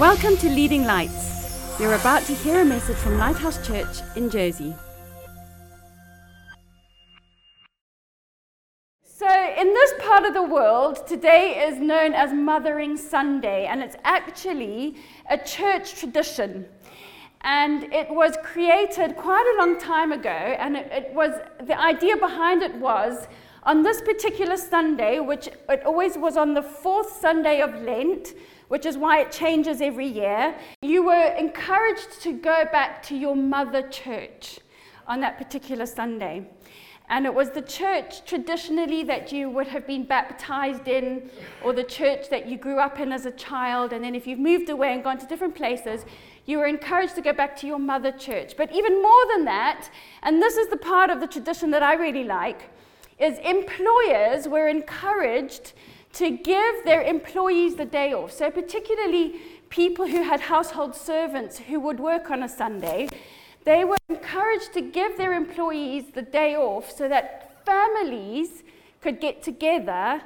Welcome 0.00 0.38
to 0.38 0.48
Leading 0.48 0.84
Lights. 0.84 1.78
You're 1.78 1.92
about 1.92 2.22
to 2.22 2.32
hear 2.32 2.62
a 2.62 2.64
message 2.64 2.96
from 2.96 3.18
Lighthouse 3.18 3.66
Church 3.66 3.98
in 4.16 4.30
Jersey. 4.30 4.74
So, 9.04 9.28
in 9.28 9.74
this 9.74 9.92
part 10.00 10.24
of 10.24 10.32
the 10.32 10.42
world, 10.42 11.06
today 11.06 11.66
is 11.68 11.78
known 11.78 12.14
as 12.14 12.32
Mothering 12.32 12.96
Sunday, 12.96 13.66
and 13.66 13.82
it's 13.82 13.96
actually 14.04 14.96
a 15.28 15.36
church 15.36 15.96
tradition. 15.96 16.64
And 17.42 17.92
it 17.92 18.08
was 18.08 18.38
created 18.42 19.18
quite 19.18 19.54
a 19.54 19.58
long 19.58 19.78
time 19.78 20.12
ago, 20.12 20.30
and 20.30 20.78
it, 20.78 20.90
it 20.90 21.12
was 21.12 21.32
the 21.66 21.78
idea 21.78 22.16
behind 22.16 22.62
it 22.62 22.74
was 22.76 23.28
on 23.64 23.82
this 23.82 24.00
particular 24.00 24.56
Sunday, 24.56 25.20
which 25.20 25.50
it 25.68 25.84
always 25.84 26.16
was 26.16 26.38
on 26.38 26.54
the 26.54 26.62
fourth 26.62 27.20
Sunday 27.20 27.60
of 27.60 27.74
Lent, 27.82 28.32
which 28.70 28.86
is 28.86 28.96
why 28.96 29.18
it 29.20 29.32
changes 29.32 29.80
every 29.80 30.06
year, 30.06 30.54
you 30.80 31.04
were 31.04 31.34
encouraged 31.36 32.22
to 32.22 32.32
go 32.32 32.64
back 32.70 33.02
to 33.02 33.16
your 33.16 33.34
mother 33.34 33.82
church 33.88 34.60
on 35.08 35.20
that 35.20 35.36
particular 35.36 35.84
Sunday. 35.84 36.46
And 37.08 37.26
it 37.26 37.34
was 37.34 37.50
the 37.50 37.62
church 37.62 38.24
traditionally 38.24 39.02
that 39.02 39.32
you 39.32 39.50
would 39.50 39.66
have 39.66 39.88
been 39.88 40.04
baptized 40.04 40.86
in, 40.86 41.28
or 41.64 41.72
the 41.72 41.82
church 41.82 42.30
that 42.30 42.46
you 42.46 42.56
grew 42.56 42.78
up 42.78 43.00
in 43.00 43.10
as 43.10 43.26
a 43.26 43.32
child. 43.32 43.92
And 43.92 44.04
then 44.04 44.14
if 44.14 44.24
you've 44.24 44.38
moved 44.38 44.70
away 44.70 44.94
and 44.94 45.02
gone 45.02 45.18
to 45.18 45.26
different 45.26 45.56
places, 45.56 46.04
you 46.46 46.58
were 46.58 46.66
encouraged 46.66 47.16
to 47.16 47.22
go 47.22 47.32
back 47.32 47.56
to 47.56 47.66
your 47.66 47.80
mother 47.80 48.12
church. 48.12 48.54
But 48.56 48.70
even 48.72 49.02
more 49.02 49.26
than 49.34 49.46
that, 49.46 49.90
and 50.22 50.40
this 50.40 50.56
is 50.56 50.68
the 50.68 50.76
part 50.76 51.10
of 51.10 51.18
the 51.18 51.26
tradition 51.26 51.72
that 51.72 51.82
I 51.82 51.94
really 51.94 52.22
like, 52.22 52.70
is 53.18 53.36
employers 53.40 54.46
were 54.46 54.68
encouraged 54.68 55.72
to 56.14 56.30
give 56.30 56.84
their 56.84 57.02
employees 57.02 57.76
the 57.76 57.84
day 57.84 58.12
off. 58.12 58.32
So, 58.32 58.50
particularly 58.50 59.40
people 59.68 60.06
who 60.06 60.22
had 60.22 60.40
household 60.40 60.94
servants 60.94 61.58
who 61.58 61.80
would 61.80 62.00
work 62.00 62.30
on 62.30 62.42
a 62.42 62.48
Sunday, 62.48 63.08
they 63.64 63.84
were 63.84 63.96
encouraged 64.08 64.72
to 64.74 64.80
give 64.80 65.16
their 65.16 65.32
employees 65.32 66.04
the 66.14 66.22
day 66.22 66.56
off 66.56 66.90
so 66.90 67.08
that 67.08 67.64
families 67.64 68.62
could 69.00 69.20
get 69.20 69.42
together 69.42 70.22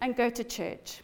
and 0.00 0.16
go 0.16 0.30
to 0.30 0.44
church. 0.44 1.00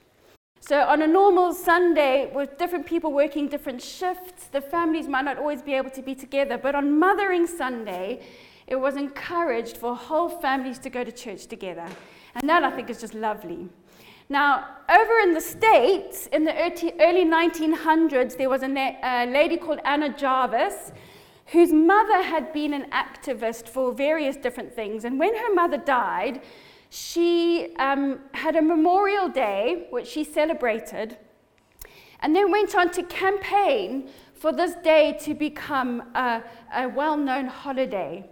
So, 0.61 0.83
on 0.83 1.03
a 1.03 1.07
normal 1.07 1.55
Sunday, 1.55 2.31
with 2.33 2.59
different 2.59 2.87
people 2.87 3.13
working 3.13 3.49
different 3.49 3.83
shifts, 3.83 4.47
the 4.47 4.61
families 4.61 5.09
might 5.09 5.25
not 5.25 5.39
always 5.39 5.63
be 5.63 5.73
able 5.73 5.91
to 5.91 6.03
be 6.03 6.15
together. 6.15 6.59
But 6.59 6.75
on 6.75 6.99
Mothering 6.99 7.47
Sunday, 7.47 8.21
it 8.67 8.77
was 8.77 8.97
encouraged 8.97 9.79
for 9.79 9.97
whole 9.97 10.29
families 10.29 10.79
to 10.81 10.91
go 10.91 11.03
to 11.03 11.11
church 11.11 11.47
together. 11.47 11.87
And 12.35 12.49
that 12.49 12.63
I 12.63 12.71
think 12.71 12.91
is 12.91 13.01
just 13.01 13.15
lovely. 13.15 13.69
Now, 14.31 14.65
over 14.89 15.19
in 15.25 15.35
the 15.35 15.41
States, 15.41 16.29
in 16.29 16.45
the 16.45 16.55
early 17.01 17.25
1900s, 17.25 18.37
there 18.37 18.49
was 18.49 18.63
a, 18.63 18.69
na- 18.69 18.95
a 19.03 19.27
lady 19.27 19.57
called 19.57 19.81
Anna 19.85 20.17
Jarvis 20.17 20.93
whose 21.47 21.73
mother 21.73 22.23
had 22.23 22.53
been 22.53 22.73
an 22.73 22.87
activist 22.93 23.69
for 23.69 23.93
various 23.93 24.37
different 24.37 24.73
things. 24.73 25.05
And 25.05 25.19
when 25.19 25.35
her 25.37 25.53
mother 25.53 25.79
died, 25.79 26.43
she 26.91 27.75
um, 27.81 28.21
had 28.33 28.55
a 28.55 28.63
memorial 28.63 29.29
day, 29.29 29.89
which 29.91 30.07
she 30.07 30.23
celebrated, 30.23 31.19
and 32.21 32.37
then 32.37 32.53
went 32.53 32.77
on 32.77 32.93
to 32.93 33.03
campaign 33.03 34.11
for 34.35 34.53
this 34.53 34.77
day 34.77 35.19
to 35.23 35.35
become 35.35 36.03
a, 36.15 36.45
a 36.73 36.89
well 36.89 37.17
known 37.17 37.47
holiday. 37.47 38.25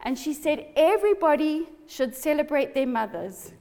And 0.00 0.18
she 0.18 0.32
said, 0.32 0.66
everybody 0.74 1.68
should 1.86 2.14
celebrate 2.14 2.72
their 2.72 2.86
mothers 2.86 3.52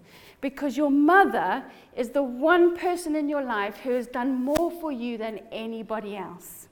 because 0.42 0.76
your 0.76 0.90
mother 0.92 1.64
is 1.96 2.10
the 2.10 2.24
one 2.24 2.76
person 2.76 3.16
in 3.16 3.30
your 3.30 3.44
life 3.44 3.78
who 3.78 3.92
has 3.92 4.08
done 4.08 4.44
more 4.44 4.72
for 4.72 4.92
you 4.92 5.18
than 5.18 5.40
anybody 5.52 6.18
else. 6.18 6.68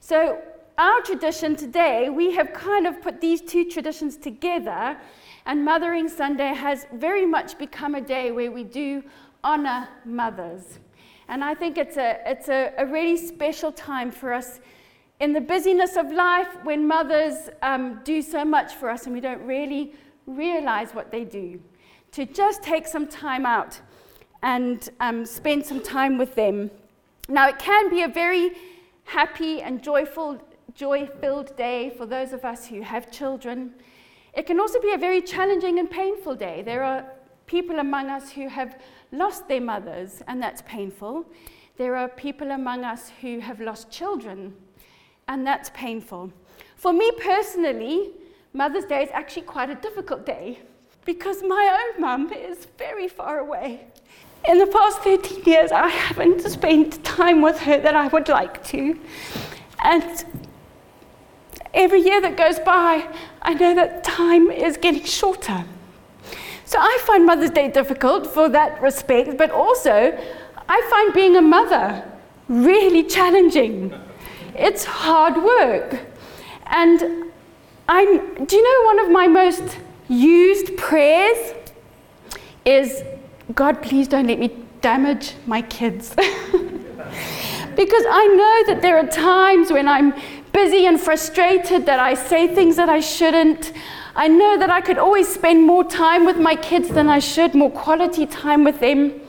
So, 0.00 0.40
our 0.78 1.00
tradition 1.02 1.54
today, 1.54 2.08
we 2.08 2.32
have 2.34 2.52
kind 2.52 2.86
of 2.86 3.00
put 3.02 3.20
these 3.20 3.40
two 3.40 3.64
traditions 3.64 4.16
together, 4.16 4.96
and 5.44 5.64
Mothering 5.64 6.08
Sunday 6.08 6.54
has 6.54 6.86
very 6.94 7.26
much 7.26 7.58
become 7.58 7.94
a 7.94 8.00
day 8.00 8.32
where 8.32 8.50
we 8.50 8.64
do 8.64 9.02
honor 9.44 9.88
mothers. 10.04 10.78
And 11.28 11.44
I 11.44 11.54
think 11.54 11.78
it's 11.78 11.96
a, 11.96 12.18
it's 12.26 12.48
a, 12.48 12.72
a 12.78 12.86
really 12.86 13.16
special 13.16 13.70
time 13.72 14.10
for 14.10 14.32
us 14.32 14.60
in 15.20 15.32
the 15.32 15.40
busyness 15.40 15.96
of 15.96 16.10
life 16.10 16.48
when 16.64 16.86
mothers 16.86 17.48
um, 17.62 18.00
do 18.02 18.22
so 18.22 18.44
much 18.44 18.74
for 18.74 18.90
us 18.90 19.04
and 19.04 19.14
we 19.14 19.20
don't 19.20 19.42
really 19.42 19.94
realize 20.26 20.92
what 20.94 21.10
they 21.12 21.24
do 21.24 21.60
to 22.12 22.26
just 22.26 22.62
take 22.62 22.86
some 22.86 23.06
time 23.06 23.46
out 23.46 23.80
and 24.42 24.90
um, 25.00 25.24
spend 25.24 25.64
some 25.64 25.80
time 25.82 26.18
with 26.18 26.34
them. 26.34 26.70
Now, 27.28 27.48
it 27.48 27.58
can 27.58 27.88
be 27.88 28.02
a 28.02 28.08
very 28.08 28.52
happy 29.04 29.62
and 29.62 29.82
joyful, 29.82 30.40
joy 30.74 31.06
filled 31.20 31.56
day 31.56 31.90
for 31.96 32.06
those 32.06 32.32
of 32.32 32.44
us 32.44 32.66
who 32.66 32.82
have 32.82 33.10
children. 33.10 33.72
It 34.34 34.46
can 34.46 34.60
also 34.60 34.80
be 34.80 34.92
a 34.92 34.98
very 34.98 35.22
challenging 35.22 35.78
and 35.78 35.90
painful 35.90 36.34
day. 36.34 36.62
There 36.62 36.82
are 36.82 37.04
people 37.46 37.78
among 37.78 38.08
us 38.08 38.30
who 38.30 38.48
have 38.48 38.80
lost 39.10 39.48
their 39.48 39.60
mothers, 39.60 40.22
and 40.26 40.42
that's 40.42 40.62
painful. 40.62 41.26
There 41.76 41.96
are 41.96 42.08
people 42.08 42.50
among 42.50 42.84
us 42.84 43.10
who 43.20 43.40
have 43.40 43.60
lost 43.60 43.90
children, 43.90 44.54
and 45.28 45.46
that's 45.46 45.70
painful. 45.70 46.32
For 46.76 46.92
me 46.92 47.10
personally, 47.20 48.10
Mother's 48.52 48.84
Day 48.84 49.02
is 49.02 49.10
actually 49.12 49.42
quite 49.42 49.70
a 49.70 49.74
difficult 49.76 50.26
day 50.26 50.58
because 51.04 51.42
my 51.42 51.90
own 51.94 52.00
mum 52.00 52.32
is 52.32 52.66
very 52.78 53.08
far 53.08 53.38
away. 53.38 53.86
In 54.48 54.58
the 54.58 54.66
past 54.66 55.00
13 55.00 55.44
years, 55.44 55.72
I 55.72 55.88
haven't 55.88 56.40
spent 56.42 57.02
time 57.04 57.42
with 57.42 57.58
her 57.60 57.80
that 57.80 57.94
I 57.94 58.08
would 58.08 58.28
like 58.28 58.64
to. 58.66 58.98
And 59.84 60.24
every 61.74 62.00
year 62.00 62.20
that 62.20 62.36
goes 62.36 62.58
by, 62.58 63.08
I 63.40 63.54
know 63.54 63.74
that 63.74 64.04
time 64.04 64.50
is 64.50 64.76
getting 64.76 65.04
shorter. 65.04 65.64
So 66.64 66.78
I 66.80 66.98
find 67.06 67.26
Mother's 67.26 67.50
Day 67.50 67.68
difficult 67.68 68.26
for 68.26 68.48
that 68.48 68.80
respect, 68.80 69.36
but 69.36 69.50
also 69.50 70.18
I 70.68 70.86
find 70.90 71.14
being 71.14 71.36
a 71.36 71.42
mother 71.42 72.02
really 72.48 73.04
challenging. 73.04 73.92
It's 74.54 74.84
hard 74.84 75.36
work. 75.36 76.00
And 76.66 77.30
I'm, 77.88 78.44
do 78.44 78.56
you 78.56 78.62
know 78.62 78.86
one 78.86 78.98
of 79.00 79.10
my 79.10 79.26
most 79.26 79.76
used 80.12 80.76
prayers 80.76 81.54
is 82.64 83.02
God, 83.54 83.82
please 83.82 84.08
don't 84.08 84.26
let 84.26 84.38
me 84.38 84.54
damage 84.80 85.34
my 85.46 85.62
kids. 85.62 86.10
because 87.76 88.04
I 88.08 88.26
know 88.66 88.74
that 88.74 88.82
there 88.82 88.98
are 88.98 89.06
times 89.06 89.72
when 89.72 89.88
I'm 89.88 90.14
busy 90.52 90.86
and 90.86 91.00
frustrated 91.00 91.86
that 91.86 91.98
I 91.98 92.14
say 92.14 92.46
things 92.54 92.76
that 92.76 92.88
I 92.88 93.00
shouldn't. 93.00 93.72
I 94.14 94.28
know 94.28 94.58
that 94.58 94.70
I 94.70 94.80
could 94.80 94.98
always 94.98 95.28
spend 95.28 95.66
more 95.66 95.84
time 95.84 96.26
with 96.26 96.36
my 96.36 96.54
kids 96.54 96.90
than 96.90 97.08
I 97.08 97.18
should, 97.18 97.54
more 97.54 97.70
quality 97.70 98.26
time 98.26 98.64
with 98.64 98.80
them. 98.80 99.20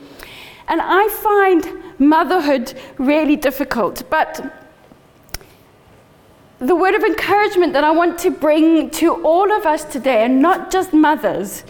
And 0.68 0.80
I 0.82 1.08
find 1.08 1.82
motherhood 1.98 2.74
really 2.98 3.36
difficult. 3.36 4.08
But 4.10 4.63
the 6.64 6.74
word 6.74 6.94
of 6.94 7.04
encouragement 7.04 7.74
that 7.74 7.84
I 7.84 7.90
want 7.90 8.18
to 8.20 8.30
bring 8.30 8.88
to 8.90 9.22
all 9.22 9.52
of 9.52 9.66
us 9.66 9.84
today, 9.84 10.24
and 10.24 10.40
not 10.40 10.70
just 10.70 10.94
mothers, 10.94 11.62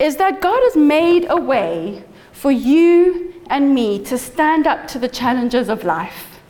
is 0.00 0.16
that 0.16 0.40
God 0.40 0.60
has 0.64 0.76
made 0.76 1.26
a 1.28 1.36
way 1.36 2.02
for 2.32 2.50
you 2.50 3.32
and 3.48 3.72
me 3.72 4.02
to 4.04 4.18
stand 4.18 4.66
up 4.66 4.88
to 4.88 4.98
the 4.98 5.08
challenges 5.08 5.68
of 5.68 5.84
life. 5.84 6.40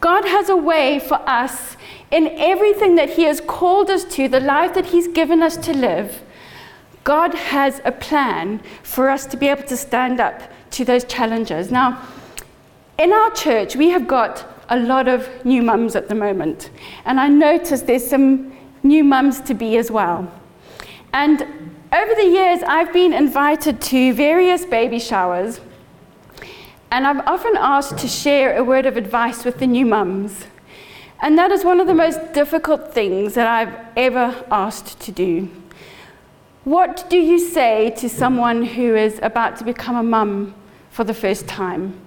God 0.00 0.26
has 0.26 0.50
a 0.50 0.56
way 0.56 0.98
for 0.98 1.14
us 1.26 1.78
in 2.10 2.28
everything 2.36 2.96
that 2.96 3.10
He 3.10 3.22
has 3.22 3.40
called 3.40 3.88
us 3.88 4.04
to, 4.16 4.28
the 4.28 4.40
life 4.40 4.74
that 4.74 4.86
He's 4.86 5.08
given 5.08 5.42
us 5.42 5.56
to 5.56 5.72
live. 5.72 6.22
God 7.04 7.32
has 7.32 7.80
a 7.86 7.92
plan 7.92 8.60
for 8.82 9.08
us 9.08 9.24
to 9.26 9.38
be 9.38 9.48
able 9.48 9.62
to 9.64 9.76
stand 9.78 10.20
up 10.20 10.42
to 10.72 10.84
those 10.84 11.04
challenges. 11.04 11.70
Now, 11.70 12.06
in 12.98 13.14
our 13.14 13.30
church, 13.30 13.76
we 13.76 13.88
have 13.88 14.06
got 14.06 14.53
a 14.68 14.78
lot 14.78 15.08
of 15.08 15.28
new 15.44 15.62
mums 15.62 15.96
at 15.96 16.08
the 16.08 16.14
moment. 16.14 16.70
And 17.04 17.20
I 17.20 17.28
noticed 17.28 17.86
there's 17.86 18.06
some 18.06 18.56
new 18.82 19.04
mums 19.04 19.40
to 19.42 19.54
be 19.54 19.76
as 19.76 19.90
well. 19.90 20.30
And 21.12 21.42
over 21.92 22.14
the 22.14 22.26
years, 22.26 22.62
I've 22.66 22.92
been 22.92 23.12
invited 23.12 23.80
to 23.82 24.12
various 24.14 24.64
baby 24.64 24.98
showers. 24.98 25.60
And 26.90 27.06
I've 27.06 27.26
often 27.26 27.56
asked 27.56 27.98
to 27.98 28.08
share 28.08 28.56
a 28.56 28.64
word 28.64 28.86
of 28.86 28.96
advice 28.96 29.44
with 29.44 29.58
the 29.58 29.66
new 29.66 29.86
mums. 29.86 30.46
And 31.20 31.38
that 31.38 31.50
is 31.50 31.64
one 31.64 31.80
of 31.80 31.86
the 31.86 31.94
most 31.94 32.32
difficult 32.32 32.92
things 32.92 33.34
that 33.34 33.46
I've 33.46 33.74
ever 33.96 34.44
asked 34.50 35.00
to 35.00 35.12
do. 35.12 35.50
What 36.64 37.08
do 37.08 37.16
you 37.16 37.38
say 37.38 37.90
to 37.98 38.08
someone 38.08 38.64
who 38.64 38.94
is 38.96 39.20
about 39.22 39.56
to 39.58 39.64
become 39.64 39.96
a 39.96 40.02
mum 40.02 40.54
for 40.90 41.04
the 41.04 41.14
first 41.14 41.46
time? 41.46 42.00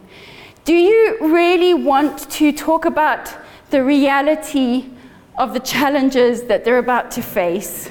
Do 0.67 0.75
you 0.75 1.17
really 1.21 1.73
want 1.73 2.29
to 2.31 2.51
talk 2.51 2.83
about 2.83 3.33
the 3.69 3.85
reality 3.85 4.89
of 5.37 5.53
the 5.53 5.61
challenges 5.61 6.43
that 6.43 6.65
they're 6.65 6.77
about 6.77 7.09
to 7.11 7.21
face? 7.21 7.89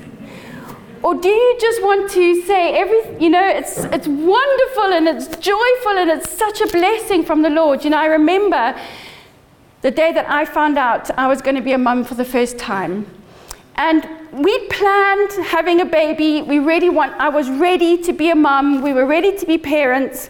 Or 1.02 1.14
do 1.14 1.26
you 1.26 1.56
just 1.58 1.82
want 1.82 2.10
to 2.10 2.42
say 2.42 2.76
every 2.76 3.00
you 3.18 3.30
know 3.30 3.48
it's 3.48 3.78
it's 3.84 4.06
wonderful 4.06 4.92
and 4.92 5.08
it's 5.08 5.28
joyful 5.38 5.96
and 5.96 6.10
it's 6.10 6.28
such 6.28 6.60
a 6.60 6.66
blessing 6.66 7.24
from 7.24 7.40
the 7.40 7.48
Lord. 7.48 7.82
You 7.82 7.88
know, 7.88 7.98
I 7.98 8.08
remember 8.08 8.78
the 9.80 9.90
day 9.90 10.12
that 10.12 10.28
I 10.28 10.44
found 10.44 10.76
out 10.76 11.10
I 11.18 11.28
was 11.28 11.40
going 11.40 11.56
to 11.56 11.62
be 11.62 11.72
a 11.72 11.78
mum 11.78 12.04
for 12.04 12.14
the 12.14 12.26
first 12.26 12.58
time. 12.58 13.06
And 13.76 14.06
we 14.32 14.54
planned 14.68 15.32
having 15.46 15.80
a 15.80 15.86
baby. 15.86 16.42
We 16.42 16.58
really 16.58 16.90
want, 16.90 17.14
I 17.14 17.30
was 17.30 17.48
ready 17.48 17.96
to 18.02 18.12
be 18.12 18.28
a 18.28 18.36
mum. 18.36 18.82
We 18.82 18.92
were 18.92 19.06
ready 19.06 19.34
to 19.34 19.46
be 19.46 19.56
parents. 19.56 20.28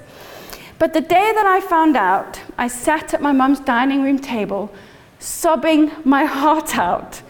But 0.78 0.92
the 0.92 1.00
day 1.00 1.32
that 1.34 1.46
I 1.46 1.60
found 1.60 1.96
out, 1.96 2.40
I 2.58 2.68
sat 2.68 3.14
at 3.14 3.22
my 3.22 3.32
mum's 3.32 3.60
dining 3.60 4.02
room 4.02 4.18
table, 4.18 4.72
sobbing 5.18 5.90
my 6.04 6.24
heart 6.38 6.76
out 6.76 7.22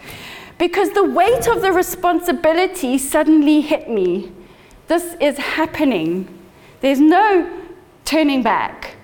because 0.57 0.89
the 0.91 1.03
weight 1.03 1.47
of 1.47 1.61
the 1.61 1.71
responsibility 1.71 2.97
suddenly 2.97 3.61
hit 3.61 3.89
me. 3.89 4.31
This 4.87 5.15
is 5.19 5.37
happening. 5.37 6.27
There's 6.81 6.99
no 6.99 7.47
turning 8.05 8.41
back. 8.41 8.95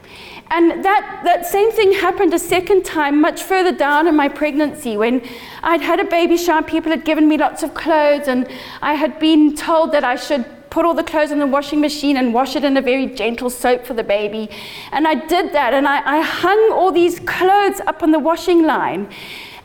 And 0.50 0.84
that, 0.84 1.22
that 1.24 1.46
same 1.46 1.72
thing 1.72 1.94
happened 1.94 2.34
a 2.34 2.40
second 2.40 2.86
time, 2.86 3.20
much 3.22 3.42
further 3.42 3.72
down 3.72 4.08
in 4.08 4.16
my 4.16 4.30
pregnancy, 4.30 4.98
when 4.98 5.28
I'd 5.64 5.82
had 5.82 6.00
a 6.00 6.06
baby 6.06 6.38
shower. 6.38 6.62
People 6.62 6.92
had 6.92 7.06
given 7.06 7.28
me 7.28 7.38
lots 7.38 7.64
of 7.64 7.74
clothes, 7.74 8.28
and 8.28 8.48
I 8.82 8.94
had 8.94 9.20
been 9.20 9.56
told 9.56 9.92
that 9.94 10.04
I 10.04 10.16
should 10.16 10.46
put 10.74 10.86
all 10.86 10.96
the 10.96 11.04
clothes 11.04 11.30
in 11.30 11.38
the 11.38 11.46
washing 11.46 11.80
machine 11.80 12.18
and 12.18 12.34
wash 12.34 12.56
it 12.56 12.64
in 12.64 12.76
a 12.76 12.82
very 12.82 13.06
gentle 13.06 13.48
soap 13.48 13.86
for 13.86 13.94
the 13.94 14.04
baby. 14.04 14.50
And 14.92 15.08
I 15.08 15.14
did 15.14 15.54
that, 15.54 15.72
and 15.72 15.88
I, 15.88 16.18
I 16.18 16.22
hung 16.22 16.72
all 16.72 16.92
these 16.92 17.20
clothes 17.20 17.80
up 17.82 18.02
on 18.02 18.10
the 18.10 18.18
washing 18.18 18.64
line. 18.64 19.08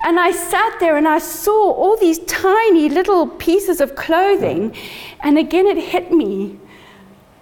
And 0.04 0.20
I 0.20 0.30
sat 0.32 0.78
there 0.80 0.98
and 0.98 1.08
I 1.08 1.18
saw 1.18 1.72
all 1.72 1.96
these 1.96 2.18
tiny 2.26 2.90
little 2.90 3.26
pieces 3.26 3.80
of 3.80 3.96
clothing. 3.96 4.76
And 5.20 5.38
again, 5.38 5.66
it 5.66 5.78
hit 5.78 6.12
me. 6.12 6.58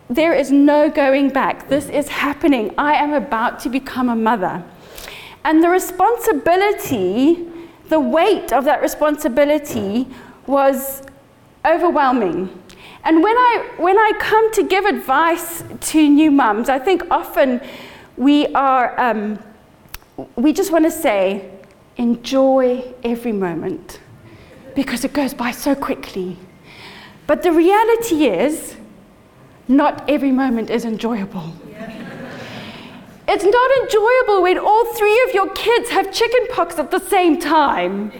There 0.09 0.33
is 0.33 0.53
no 0.53 0.89
going 0.89 1.31
back. 1.31 1.69
This 1.69 1.89
is 1.89 2.07
happening. 2.07 2.73
I 2.79 2.95
am 2.95 3.13
about 3.15 3.59
to 3.61 3.69
become 3.69 4.09
a 4.09 4.15
mother. 4.15 4.63
And 5.43 5.63
the 5.63 5.71
responsibility, 5.71 7.49
the 7.89 7.99
weight 7.99 8.53
of 8.53 8.65
that 8.65 8.81
responsibility 8.81 10.07
was 10.47 11.03
overwhelming. 11.65 12.63
And 13.07 13.23
when 13.23 13.37
I, 13.37 13.71
when 13.77 13.97
I 13.97 14.13
come 14.19 14.53
to 14.55 14.65
give 14.65 14.85
advice 14.85 15.63
to 15.93 16.09
new 16.09 16.33
mums, 16.33 16.69
I 16.69 16.81
think 16.81 17.05
often 17.09 17.61
we 18.17 18.49
are, 18.49 18.99
um, 19.01 19.39
we 20.35 20.53
just 20.53 20.73
want 20.73 20.87
to 20.87 20.91
say, 20.91 21.49
enjoy 21.97 22.83
every 23.05 23.31
moment 23.31 24.01
because 24.75 25.05
it 25.05 25.13
goes 25.13 25.35
by 25.35 25.53
so 25.53 25.77
quickly. 25.77 26.37
But 27.29 27.45
the 27.45 27.53
reality 27.53 28.27
is, 28.27 28.75
not 29.69 30.11
every 30.11 30.33
moment 30.33 30.69
is 30.69 30.85
enjoyable. 30.85 31.53
It's 33.29 33.45
not 33.45 33.71
enjoyable 33.83 34.43
when 34.43 34.59
all 34.59 34.85
three 34.95 35.23
of 35.29 35.35
your 35.35 35.51
kids 35.51 35.91
have 35.91 36.13
chickenpox 36.13 36.77
at 36.81 36.91
the 36.91 37.01
same 37.01 37.39
time. 37.39 38.11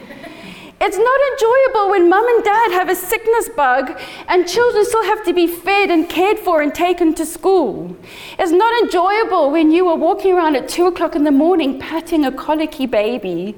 It's 0.79 0.97
not 0.97 1.19
enjoyable 1.31 1.89
when 1.89 2.07
mum 2.07 2.27
and 2.27 2.43
dad 2.43 2.71
have 2.71 2.87
a 2.87 2.95
sickness 2.95 3.49
bug 3.49 3.99
and 4.27 4.47
children 4.47 4.85
still 4.85 5.03
have 5.05 5.25
to 5.25 5.33
be 5.33 5.47
fed 5.47 5.89
and 5.89 6.07
cared 6.07 6.37
for 6.37 6.61
and 6.61 6.73
taken 6.73 7.15
to 7.15 7.25
school. 7.25 7.97
It's 8.37 8.51
not 8.51 8.83
enjoyable 8.83 9.49
when 9.51 9.71
you 9.71 9.87
are 9.87 9.95
walking 9.95 10.33
around 10.33 10.55
at 10.55 10.69
two 10.69 10.85
o'clock 10.85 11.15
in 11.15 11.23
the 11.23 11.31
morning 11.31 11.79
patting 11.79 12.25
a 12.25 12.31
colicky 12.31 12.85
baby. 12.85 13.55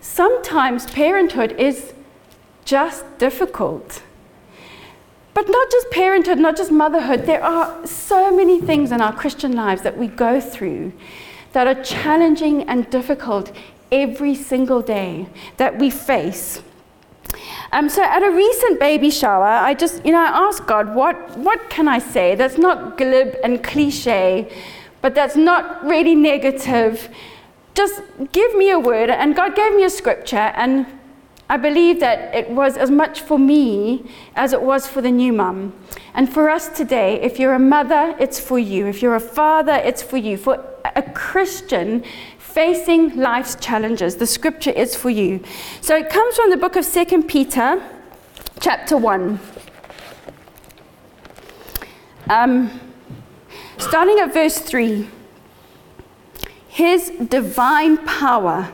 Sometimes 0.00 0.86
parenthood 0.86 1.52
is 1.52 1.94
just 2.64 3.04
difficult. 3.18 4.02
But 5.34 5.48
not 5.48 5.70
just 5.70 5.90
parenthood, 5.92 6.38
not 6.38 6.56
just 6.56 6.72
motherhood, 6.72 7.26
there 7.26 7.42
are 7.44 7.86
so 7.86 8.34
many 8.34 8.60
things 8.60 8.90
in 8.90 9.00
our 9.00 9.14
Christian 9.14 9.52
lives 9.52 9.82
that 9.82 9.96
we 9.96 10.08
go 10.08 10.40
through 10.40 10.92
that 11.52 11.68
are 11.68 11.82
challenging 11.82 12.64
and 12.64 12.90
difficult 12.90 13.52
every 13.92 14.34
single 14.34 14.82
day 14.82 15.26
that 15.56 15.78
we 15.78 15.90
face. 15.90 16.62
Um, 17.72 17.88
so 17.88 18.02
at 18.02 18.22
a 18.22 18.30
recent 18.30 18.80
baby 18.80 19.10
shower, 19.10 19.44
I 19.44 19.74
just, 19.74 20.04
you 20.04 20.12
know, 20.12 20.20
I 20.20 20.48
asked 20.48 20.66
God, 20.66 20.94
what, 20.94 21.38
what 21.38 21.70
can 21.70 21.86
I 21.86 22.00
say 22.00 22.34
that's 22.34 22.58
not 22.58 22.98
glib 22.98 23.36
and 23.44 23.62
cliche, 23.62 24.50
but 25.02 25.14
that's 25.14 25.36
not 25.36 25.84
really 25.84 26.16
negative? 26.16 27.08
Just 27.74 28.02
give 28.32 28.54
me 28.56 28.70
a 28.70 28.78
word. 28.78 29.10
And 29.10 29.36
God 29.36 29.54
gave 29.54 29.74
me 29.74 29.84
a 29.84 29.90
scripture, 29.90 30.36
and 30.36 30.86
I 31.48 31.56
believe 31.56 32.00
that 32.00 32.34
it 32.34 32.50
was 32.50 32.76
as 32.76 32.90
much 32.90 33.20
for 33.20 33.38
me 33.38 34.10
as 34.34 34.52
it 34.52 34.62
was 34.62 34.88
for 34.88 35.00
the 35.00 35.10
new 35.10 35.32
mum. 35.32 35.72
And 36.14 36.32
for 36.32 36.50
us 36.50 36.68
today, 36.68 37.20
if 37.22 37.38
you're 37.38 37.54
a 37.54 37.58
mother, 37.58 38.16
it's 38.18 38.40
for 38.40 38.58
you. 38.58 38.86
If 38.86 39.00
you're 39.02 39.14
a 39.14 39.20
father, 39.20 39.74
it's 39.74 40.02
for 40.02 40.16
you. 40.16 40.36
For 40.36 40.64
a 40.96 41.02
Christian, 41.02 42.04
facing 42.54 43.16
life's 43.16 43.54
challenges. 43.54 44.16
The 44.16 44.26
scripture 44.26 44.70
is 44.70 44.96
for 44.96 45.10
you. 45.10 45.42
So 45.80 45.96
it 45.96 46.10
comes 46.10 46.36
from 46.36 46.50
the 46.50 46.56
book 46.56 46.76
of 46.76 46.84
Second 46.84 47.24
Peter, 47.24 47.82
chapter 48.60 48.96
1. 48.96 49.38
Um, 52.28 52.80
starting 53.78 54.18
at 54.18 54.32
verse 54.32 54.58
3 54.58 55.08
His 56.68 57.10
divine 57.28 57.98
power 57.98 58.72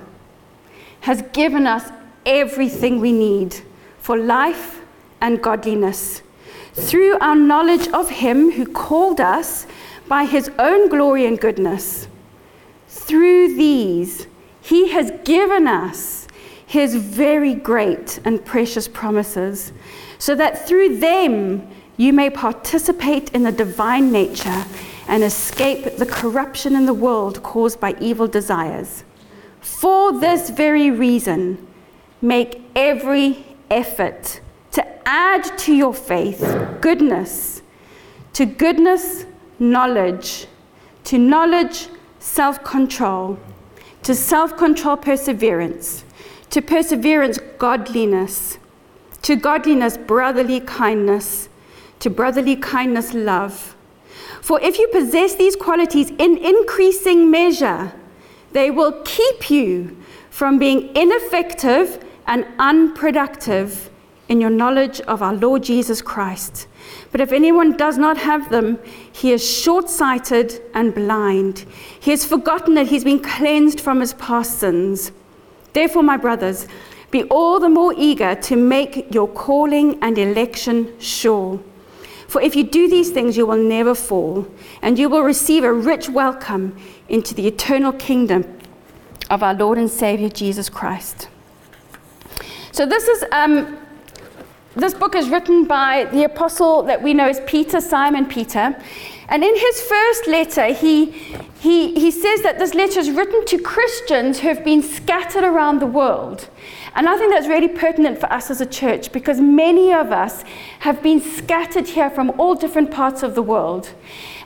has 1.00 1.22
given 1.32 1.66
us 1.66 1.90
everything 2.24 3.00
we 3.00 3.12
need 3.12 3.56
for 3.98 4.16
life 4.16 4.80
and 5.20 5.42
godliness 5.42 6.22
through 6.72 7.18
our 7.20 7.36
knowledge 7.36 7.88
of 7.88 8.10
Him 8.10 8.50
who 8.52 8.66
called 8.66 9.20
us 9.20 9.66
by 10.08 10.24
His 10.24 10.50
own 10.58 10.88
glory 10.88 11.26
and 11.26 11.40
goodness 11.40 12.08
through 12.96 13.54
these, 13.54 14.26
he 14.60 14.88
has 14.90 15.12
given 15.24 15.66
us 15.66 16.26
his 16.66 16.96
very 16.96 17.54
great 17.54 18.18
and 18.24 18.44
precious 18.44 18.88
promises, 18.88 19.72
so 20.18 20.34
that 20.34 20.66
through 20.66 20.98
them 20.98 21.68
you 21.96 22.12
may 22.12 22.28
participate 22.28 23.32
in 23.32 23.44
the 23.44 23.52
divine 23.52 24.10
nature 24.10 24.64
and 25.08 25.22
escape 25.22 25.96
the 25.96 26.06
corruption 26.06 26.74
in 26.74 26.86
the 26.86 26.94
world 26.94 27.42
caused 27.42 27.78
by 27.78 27.94
evil 28.00 28.26
desires. 28.26 29.04
For 29.60 30.18
this 30.18 30.50
very 30.50 30.90
reason, 30.90 31.64
make 32.20 32.62
every 32.74 33.44
effort 33.70 34.40
to 34.72 35.08
add 35.08 35.44
to 35.58 35.72
your 35.72 35.94
faith 35.94 36.40
goodness, 36.80 37.62
to 38.32 38.46
goodness, 38.46 39.26
knowledge, 39.58 40.46
to 41.04 41.18
knowledge, 41.18 41.88
self 42.26 42.62
control, 42.64 43.38
to 44.02 44.14
self 44.14 44.56
control, 44.56 44.96
perseverance, 44.96 46.04
to 46.50 46.60
perseverance, 46.60 47.38
godliness, 47.58 48.58
to 49.22 49.36
godliness, 49.36 49.96
brotherly 49.96 50.60
kindness, 50.60 51.48
to 52.00 52.10
brotherly 52.10 52.56
kindness, 52.56 53.14
love. 53.14 53.74
For 54.42 54.60
if 54.60 54.78
you 54.78 54.88
possess 54.88 55.36
these 55.36 55.56
qualities 55.56 56.10
in 56.10 56.36
increasing 56.38 57.30
measure, 57.30 57.92
they 58.52 58.70
will 58.70 59.02
keep 59.04 59.50
you 59.50 59.96
from 60.30 60.58
being 60.58 60.94
ineffective 60.94 62.04
and 62.26 62.44
unproductive 62.58 63.88
in 64.28 64.40
your 64.40 64.50
knowledge 64.50 65.00
of 65.02 65.22
our 65.22 65.34
Lord 65.34 65.62
Jesus 65.62 66.02
Christ. 66.02 66.66
But 67.12 67.20
if 67.20 67.32
anyone 67.32 67.76
does 67.76 67.98
not 67.98 68.18
have 68.18 68.50
them, 68.50 68.78
he 69.12 69.32
is 69.32 69.48
short 69.48 69.88
sighted 69.88 70.60
and 70.74 70.94
blind. 70.94 71.64
He 72.00 72.10
has 72.10 72.24
forgotten 72.24 72.74
that 72.74 72.88
he's 72.88 73.04
been 73.04 73.22
cleansed 73.22 73.80
from 73.80 74.00
his 74.00 74.14
past 74.14 74.58
sins. 74.58 75.12
Therefore, 75.72 76.02
my 76.02 76.16
brothers, 76.16 76.66
be 77.10 77.22
all 77.24 77.60
the 77.60 77.68
more 77.68 77.94
eager 77.96 78.34
to 78.34 78.56
make 78.56 79.14
your 79.14 79.28
calling 79.28 79.98
and 80.02 80.18
election 80.18 80.98
sure. 80.98 81.60
For 82.28 82.40
if 82.40 82.56
you 82.56 82.64
do 82.64 82.88
these 82.88 83.10
things, 83.10 83.36
you 83.36 83.46
will 83.46 83.56
never 83.56 83.94
fall, 83.94 84.46
and 84.82 84.98
you 84.98 85.08
will 85.08 85.22
receive 85.22 85.64
a 85.64 85.72
rich 85.72 86.08
welcome 86.08 86.76
into 87.08 87.34
the 87.34 87.46
eternal 87.46 87.92
kingdom 87.92 88.44
of 89.30 89.42
our 89.42 89.54
Lord 89.54 89.78
and 89.78 89.90
Savior 89.90 90.28
Jesus 90.28 90.68
Christ. 90.68 91.28
So, 92.72 92.84
this 92.84 93.08
is 93.08 93.24
um, 93.32 93.78
this 94.76 94.92
book 94.92 95.16
is 95.16 95.30
written 95.30 95.64
by 95.64 96.04
the 96.12 96.24
apostle 96.24 96.82
that 96.82 97.02
we 97.02 97.14
know 97.14 97.26
as 97.26 97.40
Peter, 97.46 97.80
Simon 97.80 98.26
Peter. 98.26 98.76
And 99.28 99.42
in 99.42 99.56
his 99.56 99.80
first 99.80 100.26
letter, 100.26 100.66
he, 100.66 101.06
he, 101.60 101.94
he 101.94 102.10
says 102.10 102.42
that 102.42 102.58
this 102.58 102.74
letter 102.74 103.00
is 103.00 103.10
written 103.10 103.44
to 103.46 103.58
Christians 103.58 104.40
who 104.40 104.48
have 104.48 104.62
been 104.62 104.82
scattered 104.82 105.44
around 105.44 105.80
the 105.80 105.86
world. 105.86 106.50
And 106.94 107.08
I 107.08 107.16
think 107.16 107.32
that's 107.32 107.48
really 107.48 107.68
pertinent 107.68 108.18
for 108.18 108.30
us 108.30 108.50
as 108.50 108.60
a 108.60 108.66
church 108.66 109.12
because 109.12 109.40
many 109.40 109.92
of 109.92 110.12
us 110.12 110.44
have 110.80 111.02
been 111.02 111.20
scattered 111.20 111.88
here 111.88 112.10
from 112.10 112.38
all 112.38 112.54
different 112.54 112.90
parts 112.90 113.22
of 113.22 113.34
the 113.34 113.42
world. 113.42 113.94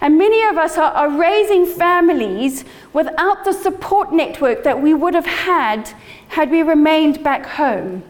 And 0.00 0.16
many 0.16 0.42
of 0.44 0.56
us 0.56 0.78
are, 0.78 0.92
are 0.92 1.10
raising 1.10 1.66
families 1.66 2.64
without 2.92 3.44
the 3.44 3.52
support 3.52 4.12
network 4.12 4.62
that 4.62 4.80
we 4.80 4.94
would 4.94 5.14
have 5.14 5.26
had 5.26 5.92
had 6.28 6.50
we 6.50 6.62
remained 6.62 7.22
back 7.24 7.44
home. 7.46 8.04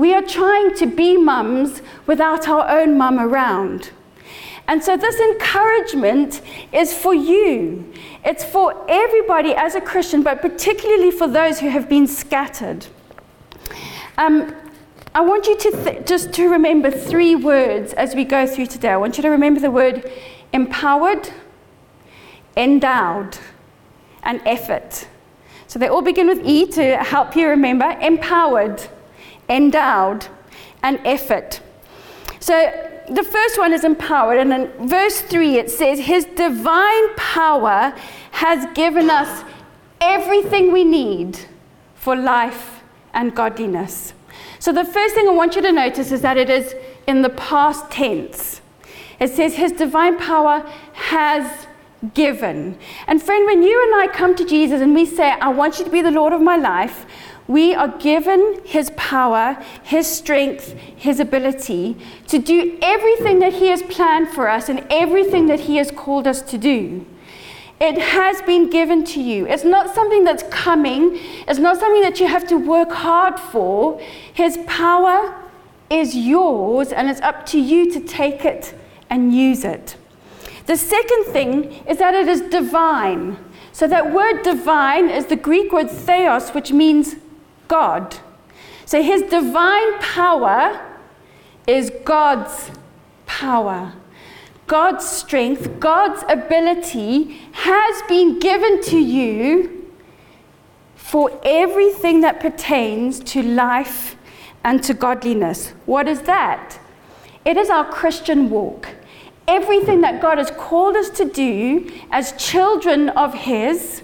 We 0.00 0.14
are 0.14 0.22
trying 0.22 0.74
to 0.76 0.86
be 0.86 1.18
mums 1.18 1.82
without 2.06 2.48
our 2.48 2.66
own 2.70 2.96
mum 2.96 3.20
around. 3.20 3.90
And 4.66 4.82
so, 4.82 4.96
this 4.96 5.20
encouragement 5.20 6.40
is 6.72 6.94
for 6.94 7.12
you. 7.12 7.84
It's 8.24 8.42
for 8.42 8.82
everybody 8.88 9.52
as 9.54 9.74
a 9.74 9.80
Christian, 9.82 10.22
but 10.22 10.40
particularly 10.40 11.10
for 11.10 11.28
those 11.28 11.60
who 11.60 11.68
have 11.68 11.86
been 11.86 12.06
scattered. 12.06 12.86
Um, 14.16 14.54
I 15.14 15.20
want 15.20 15.46
you 15.46 15.58
to 15.58 15.70
th- 15.70 16.06
just 16.06 16.32
to 16.32 16.48
remember 16.48 16.90
three 16.90 17.34
words 17.34 17.92
as 17.92 18.14
we 18.14 18.24
go 18.24 18.46
through 18.46 18.68
today. 18.68 18.88
I 18.88 18.96
want 18.96 19.18
you 19.18 19.22
to 19.22 19.28
remember 19.28 19.60
the 19.60 19.70
word 19.70 20.10
empowered, 20.54 21.28
endowed, 22.56 23.36
and 24.22 24.40
effort. 24.46 25.08
So 25.66 25.78
they 25.78 25.88
all 25.88 26.00
begin 26.00 26.26
with 26.26 26.40
E 26.42 26.64
to 26.68 26.96
help 26.96 27.36
you 27.36 27.48
remember 27.48 27.98
empowered, 28.00 28.88
endowed, 29.50 30.28
and 30.82 30.98
effort. 31.04 31.60
So 32.38 32.54
the 33.08 33.22
first 33.22 33.58
one 33.58 33.72
is 33.72 33.84
empowered, 33.84 34.38
and 34.38 34.52
in 34.52 34.88
verse 34.88 35.20
3 35.20 35.58
it 35.58 35.70
says, 35.70 35.98
His 35.98 36.24
divine 36.24 37.14
power 37.16 37.94
has 38.30 38.66
given 38.74 39.10
us 39.10 39.44
everything 40.00 40.72
we 40.72 40.84
need 40.84 41.38
for 41.94 42.16
life 42.16 42.82
and 43.12 43.34
godliness. 43.34 44.14
So 44.58 44.72
the 44.72 44.84
first 44.84 45.14
thing 45.14 45.28
I 45.28 45.32
want 45.32 45.56
you 45.56 45.62
to 45.62 45.72
notice 45.72 46.12
is 46.12 46.22
that 46.22 46.36
it 46.36 46.48
is 46.48 46.74
in 47.06 47.22
the 47.22 47.30
past 47.30 47.90
tense. 47.90 48.60
It 49.18 49.28
says, 49.28 49.54
His 49.54 49.72
divine 49.72 50.18
power 50.18 50.60
has 50.94 51.66
given. 52.14 52.78
And 53.06 53.22
friend, 53.22 53.44
when 53.44 53.62
you 53.62 53.82
and 53.84 54.02
I 54.02 54.14
come 54.14 54.34
to 54.36 54.44
Jesus 54.44 54.80
and 54.80 54.94
we 54.94 55.04
say, 55.04 55.32
I 55.32 55.48
want 55.48 55.78
you 55.78 55.84
to 55.84 55.90
be 55.90 56.00
the 56.00 56.10
Lord 56.10 56.32
of 56.32 56.40
my 56.40 56.56
life, 56.56 57.04
we 57.50 57.74
are 57.74 57.88
given 57.98 58.60
His 58.64 58.92
power, 58.96 59.58
His 59.82 60.06
strength, 60.06 60.72
His 60.96 61.18
ability 61.18 61.96
to 62.28 62.38
do 62.38 62.78
everything 62.80 63.40
that 63.40 63.54
He 63.54 63.66
has 63.66 63.82
planned 63.82 64.28
for 64.28 64.48
us 64.48 64.68
and 64.68 64.86
everything 64.88 65.46
that 65.46 65.60
He 65.60 65.76
has 65.76 65.90
called 65.90 66.28
us 66.28 66.42
to 66.42 66.56
do. 66.56 67.04
It 67.80 67.98
has 67.98 68.40
been 68.42 68.70
given 68.70 69.02
to 69.06 69.20
you. 69.20 69.48
It's 69.48 69.64
not 69.64 69.92
something 69.92 70.22
that's 70.22 70.44
coming, 70.44 71.18
it's 71.48 71.58
not 71.58 71.80
something 71.80 72.02
that 72.02 72.20
you 72.20 72.28
have 72.28 72.46
to 72.48 72.56
work 72.56 72.92
hard 72.92 73.40
for. 73.40 74.00
His 74.32 74.56
power 74.68 75.34
is 75.90 76.14
yours, 76.14 76.92
and 76.92 77.10
it's 77.10 77.20
up 77.20 77.46
to 77.46 77.58
you 77.58 77.90
to 77.90 77.98
take 77.98 78.44
it 78.44 78.78
and 79.08 79.34
use 79.34 79.64
it. 79.64 79.96
The 80.66 80.76
second 80.76 81.24
thing 81.32 81.84
is 81.88 81.98
that 81.98 82.14
it 82.14 82.28
is 82.28 82.42
divine. 82.42 83.38
So, 83.72 83.88
that 83.88 84.12
word 84.12 84.42
divine 84.42 85.08
is 85.08 85.26
the 85.26 85.36
Greek 85.36 85.72
word 85.72 85.90
theos, 85.90 86.50
which 86.50 86.70
means 86.70 87.16
God. 87.70 88.16
So, 88.84 89.00
his 89.00 89.22
divine 89.22 89.98
power 90.00 90.84
is 91.68 91.92
God's 92.04 92.72
power. 93.26 93.92
God's 94.66 95.08
strength, 95.08 95.78
God's 95.78 96.24
ability 96.28 97.38
has 97.52 98.02
been 98.08 98.40
given 98.40 98.82
to 98.82 98.98
you 98.98 99.92
for 100.96 101.30
everything 101.44 102.20
that 102.22 102.40
pertains 102.40 103.20
to 103.20 103.42
life 103.42 104.16
and 104.64 104.82
to 104.82 104.92
godliness. 104.92 105.72
What 105.86 106.08
is 106.08 106.22
that? 106.22 106.80
It 107.44 107.56
is 107.56 107.70
our 107.70 107.84
Christian 107.84 108.50
walk. 108.50 108.88
Everything 109.46 110.00
that 110.00 110.20
God 110.20 110.38
has 110.38 110.50
called 110.50 110.96
us 110.96 111.10
to 111.10 111.24
do 111.24 111.90
as 112.10 112.32
children 112.32 113.10
of 113.10 113.34
His, 113.34 114.02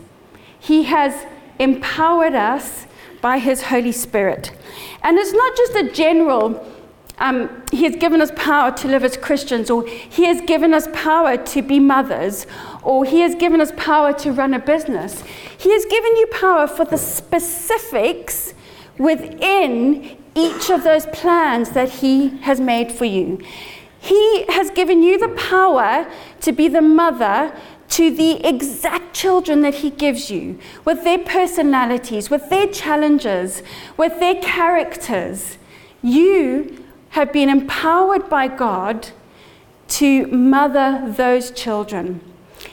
He 0.58 0.84
has 0.84 1.26
empowered 1.58 2.34
us 2.34 2.85
by 3.20 3.38
His 3.38 3.64
Holy 3.64 3.92
Spirit. 3.92 4.52
And 5.02 5.18
it's 5.18 5.32
not 5.32 5.56
just 5.56 5.74
a 5.74 5.92
general 5.92 6.64
um, 7.18 7.62
he 7.72 7.84
has 7.84 7.96
given 7.96 8.20
us 8.20 8.30
power 8.36 8.70
to 8.72 8.88
live 8.88 9.02
as 9.02 9.16
Christians, 9.16 9.70
or 9.70 9.86
He 9.86 10.26
has 10.26 10.42
given 10.42 10.74
us 10.74 10.86
power 10.92 11.36
to 11.36 11.62
be 11.62 11.80
mothers, 11.80 12.46
or 12.82 13.04
He 13.04 13.20
has 13.20 13.34
given 13.34 13.60
us 13.60 13.72
power 13.76 14.12
to 14.14 14.32
run 14.32 14.52
a 14.52 14.58
business. 14.58 15.22
He 15.56 15.72
has 15.72 15.86
given 15.86 16.16
you 16.16 16.26
power 16.26 16.66
for 16.66 16.84
the 16.84 16.98
specifics 16.98 18.52
within 18.98 20.18
each 20.34 20.70
of 20.70 20.84
those 20.84 21.06
plans 21.06 21.70
that 21.70 21.88
He 21.88 22.36
has 22.38 22.60
made 22.60 22.92
for 22.92 23.06
you. 23.06 23.40
He 23.98 24.44
has 24.50 24.70
given 24.70 25.02
you 25.02 25.18
the 25.18 25.28
power 25.28 26.10
to 26.42 26.52
be 26.52 26.68
the 26.68 26.82
mother 26.82 27.58
to 27.90 28.10
the 28.10 28.46
exact 28.46 29.14
children 29.14 29.62
that 29.62 29.76
He 29.76 29.90
gives 29.90 30.30
you, 30.30 30.58
with 30.84 31.04
their 31.04 31.18
personalities, 31.18 32.30
with 32.30 32.48
their 32.50 32.66
challenges, 32.66 33.62
with 33.96 34.18
their 34.20 34.34
characters. 34.36 35.58
You 36.02 36.84
have 37.10 37.32
been 37.32 37.48
empowered 37.48 38.28
by 38.28 38.48
God 38.48 39.08
to 39.88 40.26
mother 40.26 41.02
those 41.06 41.50
children. 41.50 42.20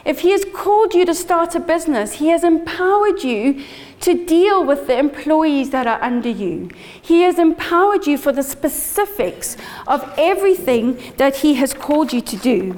If 0.05 0.22
He 0.22 0.32
has 0.32 0.46
called 0.53 0.93
you 0.93 1.05
to 1.05 1.13
start 1.13 1.55
a 1.55 1.60
business, 1.60 2.13
He 2.13 2.29
has 2.29 2.43
empowered 2.43 3.24
you 3.24 3.63
to 4.01 4.25
deal 4.25 4.65
with 4.65 4.88
the 4.88 4.98
employees 4.98 5.70
that 5.70 5.88
are 5.88 6.01
under 6.01 6.29
you. 6.29 6.70
He 7.01 7.22
has 7.22 7.39
empowered 7.39 8.05
you 8.05 8.17
for 8.17 8.34
the 8.34 8.43
specifics 8.43 9.55
of 9.88 10.13
everything 10.17 11.01
that 11.17 11.38
He 11.38 11.53
has 11.55 11.74
called 11.74 12.12
you 12.12 12.20
to 12.22 12.36
do. 12.36 12.75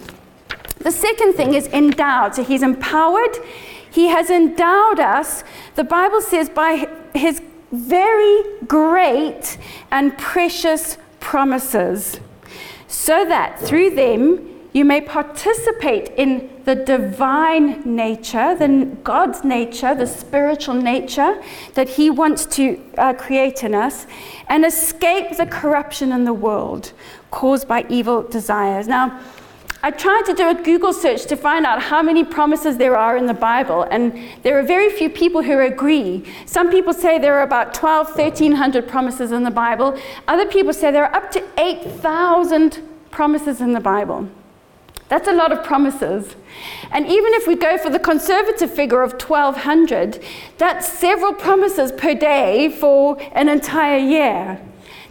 The 0.86 0.92
second 0.92 1.34
thing 1.34 1.56
is 1.56 1.66
endowed. 1.70 2.36
So 2.36 2.44
He's 2.44 2.62
empowered, 2.62 3.40
He 3.90 4.06
has 4.10 4.30
endowed 4.30 5.00
us, 5.00 5.44
the 5.74 5.84
Bible 5.84 6.22
says, 6.22 6.48
by 6.48 6.88
His 7.16 7.42
very 7.72 8.44
great 8.68 9.58
and 9.90 10.16
precious 10.16 11.00
promises, 11.20 12.20
so 12.88 13.26
that 13.26 13.60
through 13.60 13.96
them 13.96 14.48
you 14.74 14.86
may 14.86 15.02
participate 15.02 16.10
in 16.18 16.52
the 16.66 16.76
divine 16.76 17.82
nature, 17.96 18.56
the 18.56 18.86
God's 19.04 19.44
nature, 19.44 19.96
the 19.96 20.06
spiritual 20.06 20.76
nature 20.76 21.42
that 21.74 21.90
He 21.90 22.12
wants 22.12 22.46
to 22.58 22.80
uh, 23.00 23.14
create 23.14 23.64
in 23.64 23.74
us, 23.74 24.06
and 24.50 24.64
escape 24.64 25.36
the 25.36 25.48
corruption 25.48 26.12
in 26.12 26.26
the 26.26 26.34
world 26.34 26.94
caused 27.32 27.68
by 27.68 27.88
evil 27.90 28.22
desires. 28.22 28.88
Now, 28.88 29.20
I 29.86 29.92
tried 29.92 30.24
to 30.26 30.34
do 30.34 30.50
a 30.50 30.56
Google 30.56 30.94
search 30.94 31.28
to 31.28 31.36
find 31.36 31.64
out 31.64 31.80
how 31.80 32.02
many 32.02 32.24
promises 32.24 32.78
there 32.78 32.98
are 32.98 33.18
in 33.18 33.28
the 33.28 33.36
Bible, 33.36 33.84
and 33.84 34.20
there 34.42 34.58
are 34.58 34.64
very 34.64 34.90
few 34.90 35.12
people 35.12 35.44
who 35.44 35.60
agree. 35.60 36.26
Some 36.48 36.72
people 36.72 36.92
say 36.92 37.20
there 37.20 37.38
are 37.38 37.44
about 37.44 37.76
12, 37.76 38.08
1300 38.18 38.88
promises 38.88 39.32
in 39.32 39.44
the 39.44 39.52
Bible. 39.52 39.96
Other 40.28 40.48
people 40.48 40.74
say 40.74 40.90
there 40.90 41.06
are 41.06 41.16
up 41.16 41.30
to 41.34 41.44
8,000 41.60 42.82
promises 43.12 43.62
in 43.62 43.74
the 43.74 43.80
Bible. 43.80 44.28
That's 45.08 45.28
a 45.28 45.34
lot 45.34 45.52
of 45.52 45.64
promises. 45.64 46.36
And 46.90 47.06
even 47.06 47.34
if 47.36 47.46
we 47.46 47.56
go 47.56 47.78
for 47.78 47.92
the 47.92 48.00
conservative 48.00 48.74
figure 48.74 49.04
of 49.04 49.12
1200, 49.22 50.20
that's 50.58 50.88
several 50.88 51.34
promises 51.34 51.92
per 51.92 52.16
day 52.16 52.70
for 52.70 53.22
an 53.34 53.50
entire 53.50 54.00
year. 54.00 54.60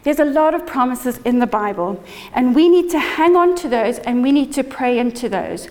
There's 0.05 0.21
a 0.21 0.25
lot 0.25 0.55
of 0.55 0.67
promises 0.67 1.19
in 1.25 1.39
the 1.39 1.47
Bible, 1.47 2.03
and 2.35 2.55
we 2.55 2.69
need 2.69 2.91
to 2.91 2.99
hang 2.99 3.37
on 3.37 3.57
to 3.57 3.69
those 3.69 3.99
and 4.01 4.23
we 4.23 4.33
need 4.33 4.53
to 4.53 4.63
pray 4.63 4.99
into 4.99 5.31
those. 5.31 5.69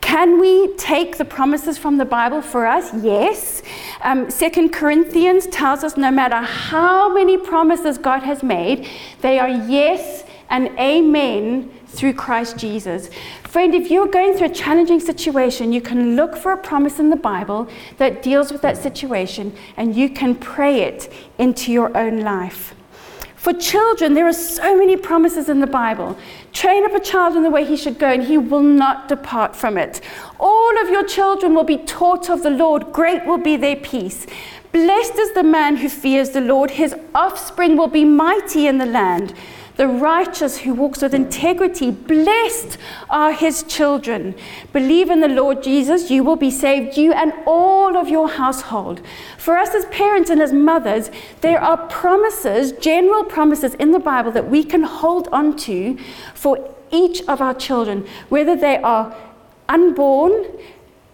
Can 0.00 0.40
we 0.40 0.74
take 0.76 1.18
the 1.18 1.24
promises 1.24 1.76
from 1.78 1.98
the 1.98 2.04
Bible 2.04 2.40
for 2.40 2.66
us? 2.66 2.92
Yes. 3.02 3.62
Um, 4.02 4.30
Second 4.30 4.70
Corinthians 4.70 5.46
tells 5.46 5.84
us 5.84 5.96
no 5.96 6.10
matter 6.10 6.36
how 6.36 7.12
many 7.12 7.36
promises 7.36 7.98
God 7.98 8.22
has 8.22 8.42
made, 8.42 8.88
they 9.20 9.38
are 9.38 9.48
yes 9.48 10.24
and 10.48 10.68
amen 10.78 11.70
through 11.86 12.14
Christ 12.14 12.58
Jesus. 12.58 13.08
Friend, 13.44 13.74
if 13.74 13.90
you're 13.90 14.08
going 14.08 14.34
through 14.34 14.48
a 14.48 14.54
challenging 14.54 15.00
situation, 15.00 15.72
you 15.72 15.80
can 15.80 16.16
look 16.16 16.36
for 16.36 16.52
a 16.52 16.56
promise 16.56 16.98
in 16.98 17.10
the 17.10 17.16
Bible 17.16 17.68
that 17.98 18.22
deals 18.22 18.50
with 18.50 18.62
that 18.62 18.76
situation 18.76 19.54
and 19.76 19.94
you 19.94 20.08
can 20.08 20.34
pray 20.34 20.82
it 20.82 21.12
into 21.38 21.72
your 21.72 21.96
own 21.96 22.20
life. 22.20 22.73
For 23.44 23.52
children, 23.52 24.14
there 24.14 24.26
are 24.26 24.32
so 24.32 24.74
many 24.74 24.96
promises 24.96 25.50
in 25.50 25.60
the 25.60 25.66
Bible. 25.66 26.16
Train 26.54 26.86
up 26.86 26.94
a 26.94 26.98
child 26.98 27.36
in 27.36 27.42
the 27.42 27.50
way 27.50 27.62
he 27.62 27.76
should 27.76 27.98
go, 27.98 28.08
and 28.08 28.22
he 28.22 28.38
will 28.38 28.62
not 28.62 29.06
depart 29.06 29.54
from 29.54 29.76
it. 29.76 30.00
All 30.40 30.82
of 30.82 30.88
your 30.88 31.04
children 31.04 31.54
will 31.54 31.62
be 31.62 31.76
taught 31.76 32.30
of 32.30 32.42
the 32.42 32.48
Lord. 32.48 32.90
Great 32.94 33.26
will 33.26 33.36
be 33.36 33.56
their 33.56 33.76
peace. 33.76 34.26
Blessed 34.72 35.18
is 35.18 35.34
the 35.34 35.42
man 35.42 35.76
who 35.76 35.90
fears 35.90 36.30
the 36.30 36.40
Lord. 36.40 36.70
His 36.70 36.94
offspring 37.14 37.76
will 37.76 37.88
be 37.88 38.06
mighty 38.06 38.66
in 38.66 38.78
the 38.78 38.86
land 38.86 39.34
the 39.76 39.88
righteous 39.88 40.58
who 40.58 40.74
walks 40.74 41.02
with 41.02 41.14
integrity. 41.14 41.90
Blessed 41.90 42.78
are 43.10 43.32
his 43.32 43.62
children. 43.64 44.34
Believe 44.72 45.10
in 45.10 45.20
the 45.20 45.28
Lord 45.28 45.62
Jesus, 45.62 46.10
you 46.10 46.22
will 46.22 46.36
be 46.36 46.50
saved, 46.50 46.96
you 46.96 47.12
and 47.12 47.32
all 47.46 47.96
of 47.96 48.08
your 48.08 48.28
household. 48.28 49.00
For 49.36 49.56
us 49.56 49.74
as 49.74 49.84
parents 49.86 50.30
and 50.30 50.40
as 50.40 50.52
mothers, 50.52 51.10
there 51.40 51.60
are 51.60 51.76
promises, 51.88 52.72
general 52.72 53.24
promises 53.24 53.74
in 53.74 53.90
the 53.90 53.98
Bible 53.98 54.30
that 54.32 54.48
we 54.48 54.62
can 54.62 54.84
hold 54.84 55.28
on 55.32 55.56
to 55.58 55.98
for 56.34 56.70
each 56.92 57.22
of 57.22 57.40
our 57.40 57.54
children, 57.54 58.06
whether 58.28 58.54
they 58.54 58.78
are 58.78 59.16
unborn, 59.68 60.44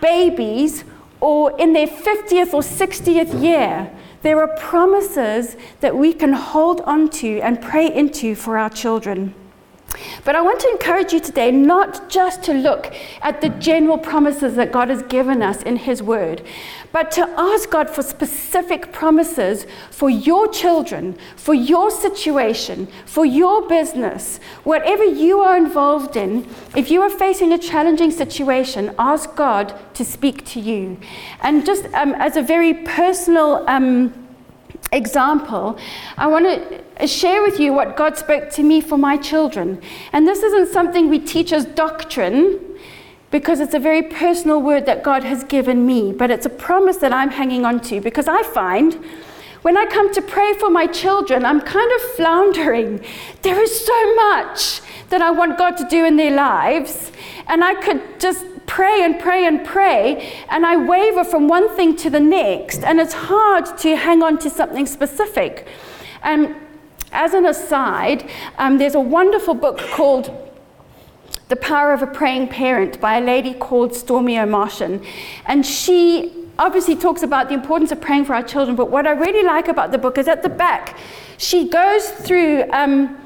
babies, 0.01 0.85
or 1.21 1.59
in 1.59 1.73
their 1.73 1.87
50th 1.87 2.53
or 2.53 2.63
60th 2.63 3.43
year. 3.43 3.91
There 4.23 4.41
are 4.41 4.57
promises 4.57 5.57
that 5.81 5.97
we 5.97 6.13
can 6.13 6.33
hold 6.33 6.83
on 6.83 7.09
to 7.11 7.41
and 7.41 7.61
pray 7.61 7.93
into 7.93 8.35
for 8.35 8.59
our 8.59 8.71
children. 8.71 9.35
But 10.25 10.37
I 10.37 10.41
want 10.41 10.61
to 10.61 10.69
encourage 10.69 11.13
you 11.13 11.21
today 11.21 11.51
not 11.51 12.09
just 12.09 12.43
to 12.45 12.53
look 12.53 12.95
at 13.23 13.41
the 13.41 13.49
general 13.49 13.99
promises 13.99 14.55
that 14.57 14.73
God 14.73 14.89
has 14.89 15.03
given 15.05 15.43
us 15.43 15.63
in 15.63 15.77
His 15.77 16.03
Word, 16.03 16.43
but 16.93 17.11
to 17.13 17.23
ask 17.37 17.71
God 17.71 17.89
for 17.89 18.03
specific 18.03 18.93
promises 18.93 19.67
for 19.91 20.11
your 20.11 20.49
children, 20.49 21.17
for 21.37 21.55
your 21.55 21.91
situation, 21.91 22.89
for 23.07 23.25
your 23.25 23.67
business, 23.69 24.39
whatever 24.65 25.05
you 25.05 25.41
are 25.41 25.57
involved 25.57 26.17
in. 26.17 26.49
If 26.77 26.91
you 26.91 27.03
are 27.03 27.11
facing 27.11 27.53
a 27.53 27.59
challenging 27.59 28.11
situation, 28.11 28.95
ask 28.99 29.35
God 29.37 29.75
to 29.95 30.05
speak 30.05 30.45
to 30.47 30.61
you. 30.61 30.99
And 31.43 31.65
just 31.65 31.87
um, 31.95 32.15
as 32.15 32.37
a 32.37 32.43
very 32.43 32.75
personal 32.75 33.65
um, 33.69 34.13
example, 34.93 35.79
I 36.17 36.27
want 36.27 36.47
to 36.47 37.07
share 37.07 37.43
with 37.43 37.61
you 37.61 37.73
what 37.73 37.97
God 37.97 38.17
spoke 38.17 38.51
to 38.51 38.63
me 38.63 38.81
for 38.81 38.99
my 38.99 39.17
children. 39.17 39.81
And 40.13 40.27
this 40.27 40.43
isn't 40.43 40.73
something 40.73 41.09
we 41.09 41.19
teach 41.19 41.53
as 41.53 41.65
doctrine 41.65 42.59
because 43.31 43.61
it's 43.61 43.75
a 43.75 43.79
very 43.79 44.03
personal 44.03 44.61
word 44.61 44.87
that 44.87 45.05
God 45.05 45.23
has 45.23 45.45
given 45.45 45.87
me, 45.87 46.13
but 46.13 46.31
it's 46.31 46.47
a 46.47 46.51
promise 46.51 46.97
that 46.99 47.13
I'm 47.13 47.31
hanging 47.31 47.65
on 47.65 47.81
to 47.83 48.01
because 48.01 48.27
I 48.27 48.43
find 48.43 48.99
when 49.63 49.77
I 49.77 49.85
come 49.87 50.13
to 50.15 50.23
pray 50.23 50.55
for 50.55 50.71
my 50.71 50.87
children, 50.87 51.45
I'm 51.45 51.61
kind 51.61 51.93
of 51.93 52.01
floundering. 52.17 53.05
There 53.43 53.61
is 53.61 53.87
so 53.87 54.15
much 54.15 54.81
that 55.11 55.21
I 55.21 55.31
want 55.31 55.59
God 55.59 55.77
to 55.77 55.87
do 55.89 56.07
in 56.07 56.17
their 56.17 56.35
lives, 56.35 57.13
and 57.47 57.63
I 57.63 57.75
could 57.75 58.01
just 58.19 58.45
pray 58.71 59.03
and 59.03 59.19
pray 59.19 59.47
and 59.47 59.65
pray, 59.67 60.33
and 60.49 60.65
I 60.65 60.77
waver 60.77 61.25
from 61.25 61.49
one 61.49 61.69
thing 61.75 61.97
to 61.97 62.09
the 62.09 62.21
next, 62.21 62.85
and 62.85 63.01
it's 63.01 63.13
hard 63.13 63.65
to 63.79 63.97
hang 63.97 64.23
on 64.23 64.39
to 64.39 64.49
something 64.49 64.87
specific. 64.87 65.67
And 66.23 66.55
as 67.11 67.35
an 67.35 67.47
aside, 67.47 68.31
um, 68.59 68.79
there's 68.79 68.95
a 68.95 69.01
wonderful 69.01 69.55
book 69.55 69.79
called 69.79 70.31
The 71.49 71.57
Power 71.57 71.93
of 71.93 72.03
a 72.03 72.07
Praying 72.07 72.47
Parent 72.47 73.01
by 73.01 73.19
a 73.19 73.21
lady 73.21 73.55
called 73.55 73.91
Stormie 73.91 74.39
Omartian. 74.39 75.05
And 75.47 75.67
she 75.67 76.33
obviously 76.57 76.95
talks 76.95 77.25
about 77.25 77.49
the 77.49 77.55
importance 77.55 77.91
of 77.91 78.01
praying 78.01 78.27
for 78.27 78.35
our 78.35 78.45
children, 78.45 78.77
but 78.77 78.89
what 78.89 79.05
I 79.05 79.11
really 79.11 79.43
like 79.43 79.67
about 79.67 79.91
the 79.91 79.99
book 79.99 80.17
is 80.17 80.29
at 80.29 80.45
the 80.45 80.49
back, 80.49 80.97
she 81.39 81.69
goes 81.69 82.09
through. 82.09 82.71
Um, 82.71 83.17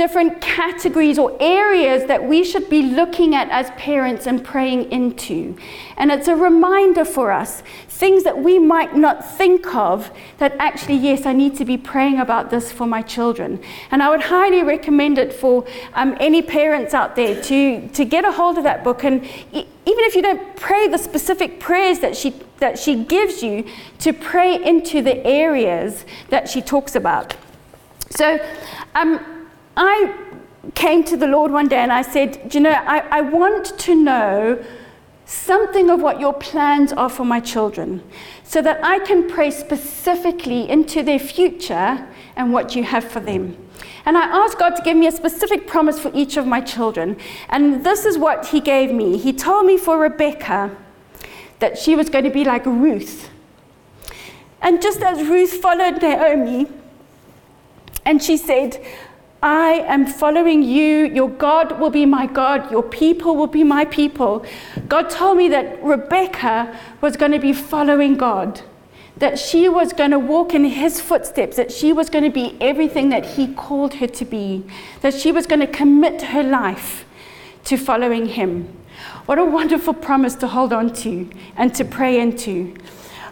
different 0.00 0.40
categories 0.40 1.18
or 1.18 1.36
areas 1.40 2.06
that 2.06 2.24
we 2.24 2.42
should 2.42 2.70
be 2.70 2.80
looking 2.80 3.34
at 3.34 3.50
as 3.50 3.70
parents 3.72 4.26
and 4.26 4.42
praying 4.42 4.90
into. 4.90 5.54
And 5.98 6.10
it's 6.10 6.26
a 6.26 6.34
reminder 6.34 7.04
for 7.04 7.30
us 7.30 7.62
things 7.86 8.24
that 8.24 8.38
we 8.38 8.58
might 8.58 8.96
not 8.96 9.16
think 9.36 9.74
of 9.74 10.10
that 10.38 10.56
actually, 10.58 10.96
yes, 10.96 11.26
I 11.26 11.34
need 11.34 11.54
to 11.56 11.66
be 11.66 11.76
praying 11.76 12.18
about 12.18 12.48
this 12.48 12.72
for 12.72 12.86
my 12.86 13.02
children. 13.02 13.62
And 13.90 14.02
I 14.02 14.08
would 14.08 14.22
highly 14.22 14.62
recommend 14.62 15.18
it 15.18 15.34
for 15.34 15.66
um, 15.92 16.16
any 16.18 16.40
parents 16.40 16.94
out 16.94 17.14
there 17.14 17.38
to, 17.42 17.86
to 17.88 18.04
get 18.06 18.24
a 18.24 18.32
hold 18.32 18.56
of 18.56 18.64
that 18.64 18.82
book. 18.82 19.04
And 19.04 19.22
e- 19.52 19.66
even 19.84 20.04
if 20.08 20.14
you 20.14 20.22
don't 20.22 20.56
pray 20.56 20.88
the 20.88 20.96
specific 20.96 21.60
prayers 21.60 21.98
that 21.98 22.16
she, 22.16 22.32
that 22.60 22.78
she 22.78 23.04
gives 23.04 23.42
you, 23.42 23.66
to 23.98 24.14
pray 24.14 24.64
into 24.64 25.02
the 25.02 25.18
areas 25.26 26.06
that 26.30 26.48
she 26.48 26.62
talks 26.62 26.94
about. 26.96 27.36
So, 28.08 28.42
um, 28.94 29.39
I 29.82 30.14
came 30.74 31.04
to 31.04 31.16
the 31.16 31.26
Lord 31.26 31.50
one 31.50 31.66
day 31.66 31.78
and 31.78 31.90
I 31.90 32.02
said, 32.02 32.54
you 32.54 32.60
know, 32.60 32.70
I, 32.70 32.98
I 33.10 33.20
want 33.22 33.78
to 33.78 33.94
know 33.94 34.62
something 35.24 35.88
of 35.88 36.02
what 36.02 36.20
your 36.20 36.34
plans 36.34 36.92
are 36.92 37.08
for 37.08 37.24
my 37.24 37.40
children 37.40 38.02
so 38.44 38.60
that 38.60 38.84
I 38.84 38.98
can 38.98 39.26
pray 39.26 39.50
specifically 39.50 40.68
into 40.68 41.02
their 41.02 41.18
future 41.18 42.06
and 42.36 42.52
what 42.52 42.76
you 42.76 42.84
have 42.84 43.04
for 43.04 43.20
them. 43.20 43.56
And 44.04 44.18
I 44.18 44.24
asked 44.24 44.58
God 44.58 44.76
to 44.76 44.82
give 44.82 44.98
me 44.98 45.06
a 45.06 45.12
specific 45.12 45.66
promise 45.66 45.98
for 45.98 46.10
each 46.14 46.36
of 46.36 46.46
my 46.46 46.60
children. 46.60 47.16
And 47.48 47.82
this 47.82 48.04
is 48.04 48.18
what 48.18 48.48
He 48.48 48.60
gave 48.60 48.92
me. 48.92 49.16
He 49.16 49.32
told 49.32 49.64
me 49.64 49.78
for 49.78 49.98
Rebecca 49.98 50.76
that 51.60 51.78
she 51.78 51.96
was 51.96 52.10
going 52.10 52.24
to 52.24 52.30
be 52.30 52.44
like 52.44 52.66
Ruth. 52.66 53.30
And 54.60 54.82
just 54.82 55.00
as 55.00 55.26
Ruth 55.26 55.54
followed 55.54 56.02
Naomi, 56.02 56.66
and 58.04 58.22
she 58.22 58.36
said, 58.36 58.84
I 59.42 59.84
am 59.86 60.06
following 60.06 60.62
you. 60.62 61.06
Your 61.06 61.30
God 61.30 61.80
will 61.80 61.90
be 61.90 62.04
my 62.04 62.26
God. 62.26 62.70
Your 62.70 62.82
people 62.82 63.36
will 63.36 63.46
be 63.46 63.64
my 63.64 63.86
people. 63.86 64.44
God 64.86 65.08
told 65.08 65.38
me 65.38 65.48
that 65.48 65.82
Rebecca 65.82 66.78
was 67.00 67.16
going 67.16 67.32
to 67.32 67.38
be 67.38 67.54
following 67.54 68.16
God, 68.16 68.60
that 69.16 69.38
she 69.38 69.66
was 69.66 69.94
going 69.94 70.10
to 70.10 70.18
walk 70.18 70.52
in 70.52 70.64
his 70.64 71.00
footsteps, 71.00 71.56
that 71.56 71.72
she 71.72 71.90
was 71.90 72.10
going 72.10 72.24
to 72.24 72.30
be 72.30 72.58
everything 72.60 73.08
that 73.08 73.24
he 73.24 73.54
called 73.54 73.94
her 73.94 74.06
to 74.08 74.24
be, 74.26 74.62
that 75.00 75.14
she 75.14 75.32
was 75.32 75.46
going 75.46 75.60
to 75.60 75.66
commit 75.66 76.20
her 76.20 76.42
life 76.42 77.06
to 77.64 77.78
following 77.78 78.26
him. 78.26 78.68
What 79.24 79.38
a 79.38 79.44
wonderful 79.44 79.94
promise 79.94 80.34
to 80.36 80.48
hold 80.48 80.74
on 80.74 80.92
to 80.96 81.30
and 81.56 81.74
to 81.76 81.84
pray 81.84 82.20
into. 82.20 82.74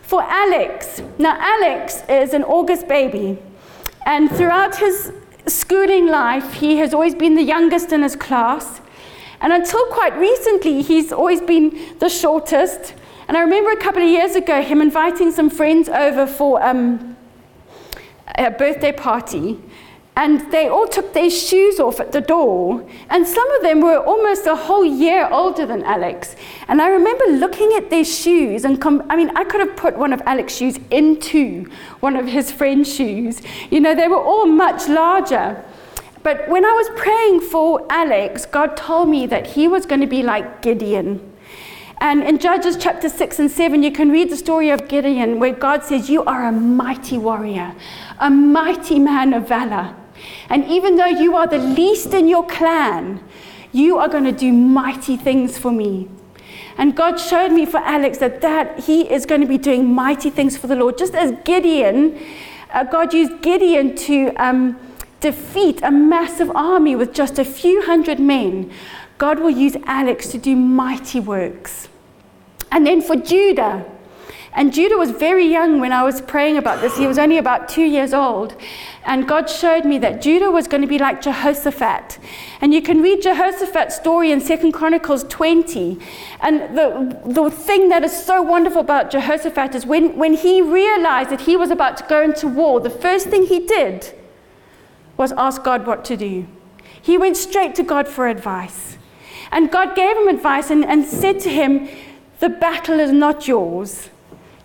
For 0.01 0.23
Alex, 0.23 1.03
now 1.19 1.37
Alex 1.39 2.03
is 2.09 2.33
an 2.33 2.45
August 2.45 2.89
baby, 2.89 3.39
and 4.07 4.31
throughout 4.31 4.77
his 4.77 5.13
schooling 5.51 6.07
life, 6.07 6.55
he 6.55 6.77
has 6.77 6.93
always 6.93 7.15
been 7.15 7.35
the 7.35 7.43
youngest 7.43 7.93
in 7.93 8.03
his 8.03 8.17
class. 8.17 8.81
And 9.41 9.53
until 9.53 9.85
quite 9.87 10.17
recently, 10.17 10.83
he's 10.83 11.13
always 11.13 11.41
been 11.41 11.99
the 11.99 12.09
shortest. 12.09 12.95
And 13.29 13.37
I 13.37 13.41
remember 13.41 13.71
a 13.71 13.77
couple 13.77 14.03
of 14.03 14.09
years 14.09 14.35
ago 14.35 14.63
him 14.63 14.81
inviting 14.81 15.31
some 15.33 15.51
friends 15.51 15.89
over 15.89 16.27
for 16.27 16.63
um, 16.65 17.17
a 18.37 18.51
birthday 18.51 18.93
party 18.93 19.61
and 20.19 20.51
they 20.51 20.67
all 20.67 20.89
took 20.89 21.13
their 21.13 21.31
shoes 21.31 21.79
off 21.79 22.01
at 22.01 22.11
the 22.11 22.21
door. 22.21 22.85
And 23.09 23.25
some 23.25 23.49
of 23.53 23.63
them 23.63 23.81
were 23.81 23.99
almost 23.99 24.47
a 24.47 24.57
whole 24.57 24.85
year 24.85 25.29
older 25.31 25.65
than 25.65 25.85
Alex. 25.85 26.35
And 26.67 26.83
I 26.83 26.89
remember 26.89 27.25
looking 27.27 27.73
at 27.77 27.89
their 27.89 28.05
shoes, 28.05 28.65
and 28.65 28.81
com- 28.81 29.07
I 29.09 29.15
mean, 29.15 29.31
I 29.37 29.45
could 29.45 29.61
have 29.61 29.77
put 29.77 29.97
one 29.97 30.13
of 30.13 30.21
Alex's 30.27 30.59
shoes 30.59 30.79
into 30.91 31.71
one 32.01 32.17
of 32.17 32.27
his 32.27 32.51
friend's 32.51 32.93
shoes. 32.93 33.41
You 33.71 33.79
know, 33.79 33.95
they 33.95 34.09
were 34.09 34.21
all 34.21 34.47
much 34.47 34.89
larger. 34.89 35.65
But 36.25 36.49
when 36.49 36.65
I 36.65 36.73
was 36.73 36.91
praying 37.01 37.43
for 37.43 37.87
Alex, 37.89 38.45
God 38.45 38.77
told 38.77 39.09
me 39.09 39.25
that 39.27 39.47
he 39.47 39.69
was 39.69 39.87
going 39.87 40.01
to 40.01 40.09
be 40.09 40.25
like 40.25 40.63
Gideon. 40.63 41.33
And 42.01 42.25
in 42.25 42.39
Judges 42.39 42.77
chapter 42.77 43.09
6 43.09 43.39
and 43.39 43.51
7, 43.51 43.85
you 43.85 43.93
can 43.93 44.11
read 44.11 44.31
the 44.31 44.37
story 44.37 44.71
of 44.71 44.89
Gideon, 44.89 45.39
where 45.39 45.53
God 45.53 45.85
says, 45.85 46.11
You 46.11 46.25
are 46.25 46.45
a 46.45 46.53
mighty 46.53 47.19
warrior, 47.19 47.73
a 48.19 48.31
mighty 48.31 48.99
man 48.99 49.33
of 49.33 49.47
valor. 49.47 49.95
And 50.49 50.65
even 50.67 50.97
though 50.97 51.07
you 51.07 51.37
are 51.37 51.47
the 51.47 51.59
least 51.59 52.15
in 52.15 52.29
your 52.29 52.47
clan, 52.47 53.23
you 53.73 53.99
are 53.99 54.09
going 54.09 54.25
to 54.25 54.33
do 54.33 54.53
mighty 54.53 55.17
things 55.17 55.59
for 55.59 55.73
me. 55.73 56.09
And 56.77 56.95
God 56.95 57.17
showed 57.17 57.51
me 57.51 57.67
for 57.67 57.79
Alex 57.79 58.19
that, 58.19 58.41
that 58.41 58.81
he 58.81 59.11
is 59.13 59.27
going 59.27 59.41
to 59.41 59.47
be 59.47 59.59
doing 59.59 59.85
mighty 59.85 60.31
things 60.31 60.57
for 60.57 60.69
the 60.69 60.77
Lord. 60.77 60.97
Just 60.97 61.15
as 61.15 61.33
Gideon, 61.45 62.19
uh, 62.73 62.85
God 62.85 63.13
used 63.13 63.43
Gideon 63.43 63.97
to 63.97 64.29
um, 64.37 64.79
defeat 65.21 65.81
a 65.83 65.91
massive 65.91 66.51
army 66.55 66.95
with 66.95 67.13
just 67.13 67.39
a 67.39 67.45
few 67.45 67.83
hundred 67.83 68.21
men, 68.21 68.71
God 69.19 69.41
will 69.41 69.51
use 69.51 69.77
Alex 69.85 70.29
to 70.29 70.39
do 70.39 70.55
mighty 70.55 71.19
works. 71.19 71.89
And 72.71 72.87
then 72.87 73.03
for 73.03 73.17
Judah, 73.17 73.85
and 74.59 74.75
Judah 74.75 74.97
was 74.97 75.13
very 75.13 75.47
young 75.47 75.79
when 75.79 75.93
I 75.93 76.03
was 76.03 76.21
praying 76.21 76.57
about 76.57 76.81
this. 76.81 76.99
He 76.99 77.07
was 77.07 77.17
only 77.17 77.39
about 77.39 77.69
two 77.69 77.85
years 77.85 78.13
old. 78.13 78.57
And 79.05 79.29
God 79.29 79.49
showed 79.49 79.85
me 79.85 79.99
that 79.99 80.21
Judah 80.21 80.51
was 80.51 80.67
going 80.67 80.81
to 80.81 80.89
be 80.89 80.99
like 80.99 81.23
Jehoshaphat. 81.23 82.19
And 82.61 82.75
you 82.75 82.83
can 82.83 83.01
read 83.01 83.23
Jehoshaphat's 83.23 83.95
story 83.95 84.33
in 84.33 84.45
2 84.45 84.73
Chronicles 84.73 85.23
20. 85.29 86.01
And 86.41 86.77
the, 86.77 87.21
the 87.25 87.49
thing 87.53 87.89
that 87.91 88.03
is 88.03 88.25
so 88.25 88.43
wonderful 88.43 88.81
about 88.81 89.13
Jehoshaphat 89.13 89.77
is 89.77 89.87
when, 89.87 90.17
when 90.17 90.35
he 90.35 90.61
realized 90.61 91.31
that 91.31 91.43
he 91.43 91.57
was 91.57 91.71
about 91.71 91.97
to 91.99 92.05
go 92.09 92.21
into 92.21 92.49
war, 92.49 92.81
the 92.81 92.91
first 92.91 93.29
thing 93.29 93.47
he 93.47 93.65
did 93.65 94.13
was 95.17 95.31
ask 95.37 95.63
God 95.63 95.87
what 95.87 96.05
to 96.07 96.17
do. 96.17 96.49
He 97.01 97.17
went 97.17 97.37
straight 97.37 97.77
to 97.77 97.85
God 97.85 98.09
for 98.09 98.27
advice. 98.27 98.99
And 99.53 99.71
God 99.71 99.95
gave 99.95 100.17
him 100.17 100.27
advice 100.27 100.69
and, 100.69 100.85
and 100.85 101.05
said 101.05 101.39
to 101.43 101.49
him, 101.49 101.89
The 102.41 102.49
battle 102.49 102.99
is 102.99 103.13
not 103.13 103.47
yours. 103.47 104.11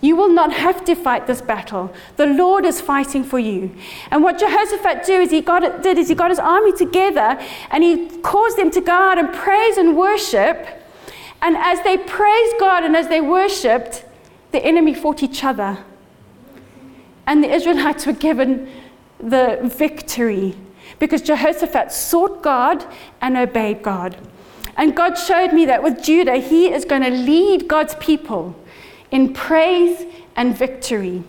You 0.03 0.17
will 0.17 0.27
not 0.27 0.51
have 0.51 0.83
to 0.83 0.95
fight 0.95 1.27
this 1.27 1.41
battle. 1.41 1.93
The 2.17 2.25
Lord 2.25 2.65
is 2.65 2.81
fighting 2.81 3.23
for 3.23 3.39
you. 3.39 3.73
And 4.11 4.21
what 4.21 4.37
Jehoshaphat 4.37 5.05
do 5.05 5.21
is 5.21 5.31
he 5.31 5.39
got, 5.39 5.81
did 5.81 5.97
is 5.97 6.09
he 6.09 6.13
got 6.13 6.29
his 6.29 6.39
army 6.39 6.73
together 6.73 7.39
and 7.71 7.81
he 7.81 8.09
caused 8.19 8.57
them 8.57 8.69
to 8.71 8.81
go 8.81 8.91
out 8.91 9.17
and 9.17 9.33
praise 9.33 9.77
and 9.77 9.95
worship. 9.95 10.67
And 11.41 11.55
as 11.55 11.81
they 11.83 11.97
praised 11.97 12.55
God 12.59 12.83
and 12.83 12.97
as 12.97 13.07
they 13.07 13.21
worshipped, 13.21 14.03
the 14.51 14.61
enemy 14.65 14.93
fought 14.93 15.23
each 15.23 15.41
other. 15.41 15.77
And 17.25 17.41
the 17.41 17.49
Israelites 17.49 18.05
were 18.05 18.11
given 18.11 18.69
the 19.19 19.59
victory 19.63 20.57
because 20.99 21.21
Jehoshaphat 21.21 21.93
sought 21.93 22.43
God 22.43 22.85
and 23.21 23.37
obeyed 23.37 23.81
God. 23.81 24.17
And 24.75 24.97
God 24.97 25.13
showed 25.13 25.53
me 25.53 25.65
that 25.67 25.81
with 25.81 26.03
Judah, 26.03 26.35
he 26.35 26.73
is 26.73 26.83
going 26.83 27.03
to 27.03 27.09
lead 27.09 27.69
God's 27.69 27.95
people 27.95 28.59
in 29.13 29.31
praise 29.31 30.05
and 30.35 30.57
victory. 30.57 31.23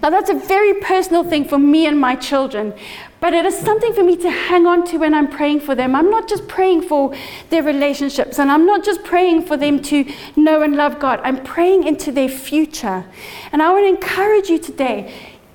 Now, 0.00 0.10
that's 0.10 0.30
a 0.30 0.34
very 0.34 0.74
personal 0.74 1.24
thing 1.24 1.44
for 1.44 1.58
me 1.58 1.86
and 1.86 2.00
my 2.00 2.14
children, 2.14 2.72
but 3.20 3.34
it 3.34 3.44
is 3.44 3.58
something 3.58 3.92
for 3.92 4.04
me 4.04 4.16
to 4.18 4.30
hang 4.30 4.64
on 4.64 4.86
to 4.86 4.98
when 4.98 5.12
I'm 5.12 5.28
praying 5.28 5.60
for 5.60 5.74
them. 5.74 5.96
I'm 5.96 6.08
not 6.08 6.28
just 6.28 6.46
praying 6.46 6.82
for 6.82 7.12
their 7.50 7.64
relationships, 7.64 8.38
and 8.38 8.48
I'm 8.48 8.64
not 8.64 8.84
just 8.84 9.02
praying 9.02 9.42
for 9.42 9.56
them 9.56 9.82
to 9.82 10.04
know 10.36 10.62
and 10.62 10.76
love 10.76 11.00
God. 11.00 11.20
I'm 11.24 11.42
praying 11.42 11.84
into 11.84 12.12
their 12.12 12.28
future. 12.28 13.04
And 13.50 13.60
I 13.60 13.72
want 13.72 13.84
to 13.84 13.88
encourage 13.88 14.48
you 14.48 14.58
today 14.60 15.12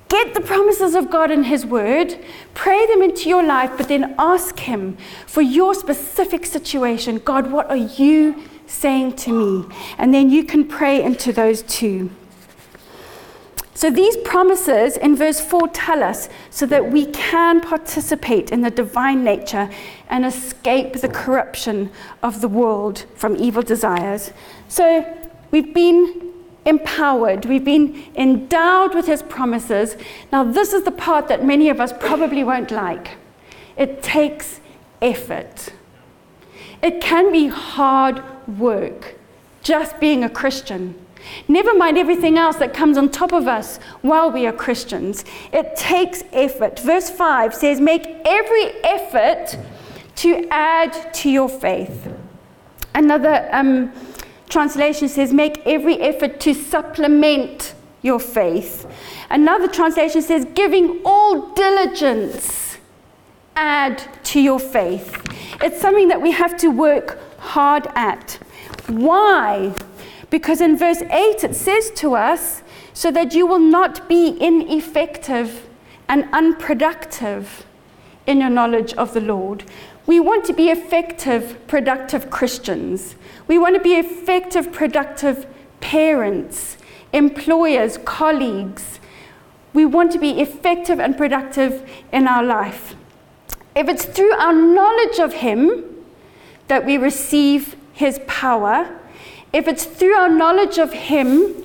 get 0.10 0.36
the 0.36 0.42
promises 0.42 0.94
of 0.94 1.10
God 1.10 1.32
in 1.32 1.44
His 1.44 1.66
Word, 1.66 2.20
pray 2.54 2.86
them 2.88 3.02
into 3.02 3.30
your 3.30 3.44
life, 3.44 3.72
but 3.78 3.88
then 3.88 4.14
ask 4.20 4.60
Him 4.60 4.98
for 5.26 5.42
your 5.42 5.74
specific 5.74 6.46
situation 6.46 7.20
God, 7.20 7.50
what 7.50 7.70
are 7.70 7.78
you 7.78 8.44
saying 8.68 9.16
to 9.18 9.32
me? 9.32 9.76
And 9.98 10.14
then 10.14 10.30
you 10.30 10.44
can 10.44 10.68
pray 10.68 11.02
into 11.02 11.32
those 11.32 11.62
two. 11.64 12.10
So 13.76 13.90
these 13.90 14.16
promises 14.18 14.98
in 14.98 15.16
verse 15.16 15.42
4 15.42 15.68
tell 15.70 16.04
us 16.04 16.30
so 16.52 16.66
that 16.68 16.92
we 16.92 17.08
can 17.08 17.60
participate 17.60 18.52
in 18.52 18.62
the 18.62 18.70
divine 18.70 19.24
nature 19.24 19.70
and 20.10 20.26
escape 20.26 20.94
the 20.94 21.10
corruption 21.10 21.92
of 22.22 22.40
the 22.42 22.48
world 22.48 23.06
from 23.16 23.36
evil 23.36 23.64
desires. 23.64 24.32
So 24.68 25.06
we've 25.52 25.74
been 25.74 26.32
empowered, 26.66 27.46
we've 27.46 27.66
been 27.66 28.04
endowed 28.16 28.96
with 28.96 29.08
his 29.08 29.24
promises. 29.24 29.98
Now, 30.32 30.44
this 30.44 30.72
is 30.72 30.84
the 30.84 30.92
part 30.92 31.28
that 31.28 31.44
many 31.44 31.70
of 31.70 31.82
us 31.82 31.92
probably 32.00 32.44
won't 32.44 32.72
like. 32.72 33.18
It 33.76 34.04
takes 34.04 34.62
effort. 35.02 35.74
It 36.82 37.02
can 37.02 37.32
be 37.32 37.48
hard 37.48 38.24
work 38.48 39.16
just 39.62 40.00
being 40.00 40.24
a 40.24 40.30
Christian. 40.30 40.96
Never 41.48 41.74
mind 41.74 41.98
everything 41.98 42.38
else 42.38 42.58
that 42.58 42.74
comes 42.74 42.98
on 42.98 43.10
top 43.10 43.32
of 43.32 43.48
us 43.48 43.78
while 44.02 44.30
we 44.32 44.46
are 44.46 44.52
Christians. 44.52 45.24
It 45.52 45.76
takes 45.76 46.24
effort. 46.34 46.80
Verse 46.80 47.10
5 47.10 47.54
says, 47.54 47.80
Make 47.80 48.06
every 48.26 48.66
effort 48.84 49.58
to 50.18 50.48
add 50.50 51.14
to 51.16 51.30
your 51.30 51.50
faith. 51.50 52.14
Another 52.94 53.48
um, 53.52 53.92
translation 54.50 55.08
says, 55.08 55.34
Make 55.34 55.66
every 55.66 56.00
effort 56.02 56.40
to 56.42 56.54
supplement 56.54 57.74
your 58.02 58.20
faith. 58.20 58.86
Another 59.30 59.68
translation 59.68 60.22
says, 60.22 60.46
Giving 60.54 61.02
all 61.06 61.54
diligence, 61.54 62.78
add 63.56 64.04
to 64.26 64.42
your 64.42 64.60
faith. 64.60 65.20
It's 65.62 65.80
something 65.80 66.10
that 66.10 66.22
we 66.22 66.32
have 66.32 66.58
to 66.58 66.68
work 66.68 67.20
hard 67.44 67.88
at. 67.96 68.40
Why? 68.88 69.74
Because 70.30 70.62
in 70.62 70.78
verse 70.78 71.02
8 71.02 71.44
it 71.44 71.56
says 71.56 71.92
to 71.92 72.16
us, 72.16 72.64
so 72.94 73.12
that 73.12 73.34
you 73.34 73.46
will 73.46 73.60
not 73.60 74.08
be 74.08 74.38
ineffective 74.40 75.68
and 76.08 76.28
unproductive 76.32 77.66
in 78.26 78.40
your 78.40 78.50
knowledge 78.50 78.94
of 78.94 79.14
the 79.14 79.22
Lord. 79.22 79.64
We 80.06 80.20
want 80.20 80.46
to 80.46 80.54
be 80.54 80.70
effective, 80.70 81.66
productive 81.68 82.30
Christians. 82.30 83.16
We 83.48 83.58
want 83.58 83.76
to 83.76 83.82
be 83.82 83.94
effective, 83.94 84.72
productive 84.72 85.48
parents, 85.80 86.78
employers, 87.12 87.98
colleagues. 88.06 89.00
We 89.74 89.86
want 89.86 90.12
to 90.12 90.20
be 90.20 90.42
effective 90.42 91.00
and 91.00 91.18
productive 91.18 91.90
in 92.12 92.28
our 92.28 92.44
life. 92.44 92.96
If 93.76 93.90
it's 93.90 94.06
through 94.06 94.34
our 94.34 94.54
knowledge 94.54 95.20
of 95.20 95.34
Him 95.34 95.93
that 96.68 96.86
we 96.86 96.98
receive 96.98 97.76
His 97.94 98.20
power, 98.28 99.00
if 99.52 99.68
it's 99.68 99.86
through 99.86 100.16
our 100.16 100.30
knowledge 100.30 100.78
of 100.78 100.94
Him 100.94 101.56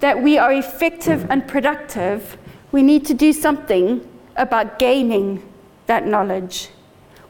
that 0.00 0.22
we 0.22 0.38
are 0.38 0.52
effective 0.52 1.26
and 1.30 1.46
productive, 1.46 2.36
we 2.72 2.82
need 2.82 3.04
to 3.06 3.14
do 3.14 3.32
something 3.32 4.06
about 4.36 4.78
gaining 4.78 5.42
that 5.86 6.06
knowledge. 6.06 6.70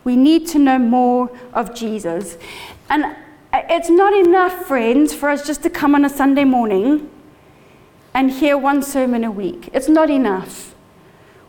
We 0.05 0.17
need 0.17 0.47
to 0.49 0.59
know 0.59 0.79
more 0.79 1.31
of 1.53 1.75
Jesus. 1.75 2.39
And 2.89 3.17
it's 3.53 3.91
not 3.91 4.13
enough, 4.13 4.67
friends, 4.67 5.13
for 5.13 5.29
us 5.29 5.47
just 5.47 5.63
to 5.65 5.71
come 5.71 5.95
on 5.95 6.05
a 6.05 6.09
Sunday 6.09 6.45
morning 6.45 7.11
and 8.15 8.31
hear 8.31 8.57
one 8.57 8.83
sermon 8.83 9.25
a 9.25 9.31
week. 9.31 9.69
It's 9.73 9.89
not 9.89 10.11
enough. 10.11 10.75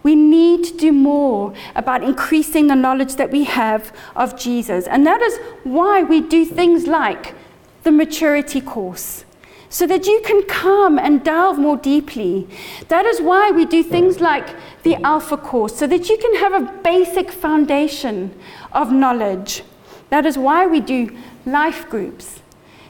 We 0.03 0.15
need 0.15 0.63
to 0.65 0.77
do 0.77 0.91
more 0.91 1.53
about 1.75 2.03
increasing 2.03 2.67
the 2.67 2.75
knowledge 2.75 3.15
that 3.15 3.31
we 3.31 3.43
have 3.43 3.95
of 4.15 4.37
Jesus. 4.37 4.87
And 4.87 5.05
that 5.05 5.21
is 5.21 5.37
why 5.63 6.03
we 6.03 6.21
do 6.21 6.45
things 6.45 6.87
like 6.87 7.35
the 7.83 7.91
maturity 7.91 8.61
course 8.61 9.25
so 9.69 9.87
that 9.87 10.05
you 10.05 10.21
can 10.25 10.43
come 10.43 10.99
and 10.99 11.23
delve 11.23 11.57
more 11.57 11.77
deeply. 11.77 12.47
That 12.89 13.05
is 13.05 13.21
why 13.21 13.51
we 13.51 13.65
do 13.65 13.81
things 13.81 14.19
like 14.19 14.49
the 14.83 14.95
Alpha 14.95 15.37
course, 15.37 15.77
so 15.77 15.87
that 15.87 16.09
you 16.09 16.17
can 16.17 16.35
have 16.35 16.53
a 16.53 16.71
basic 16.81 17.31
foundation 17.31 18.37
of 18.73 18.91
knowledge. 18.91 19.63
That 20.09 20.25
is 20.25 20.37
why 20.37 20.67
we 20.67 20.81
do 20.81 21.17
life 21.45 21.89
groups 21.89 22.40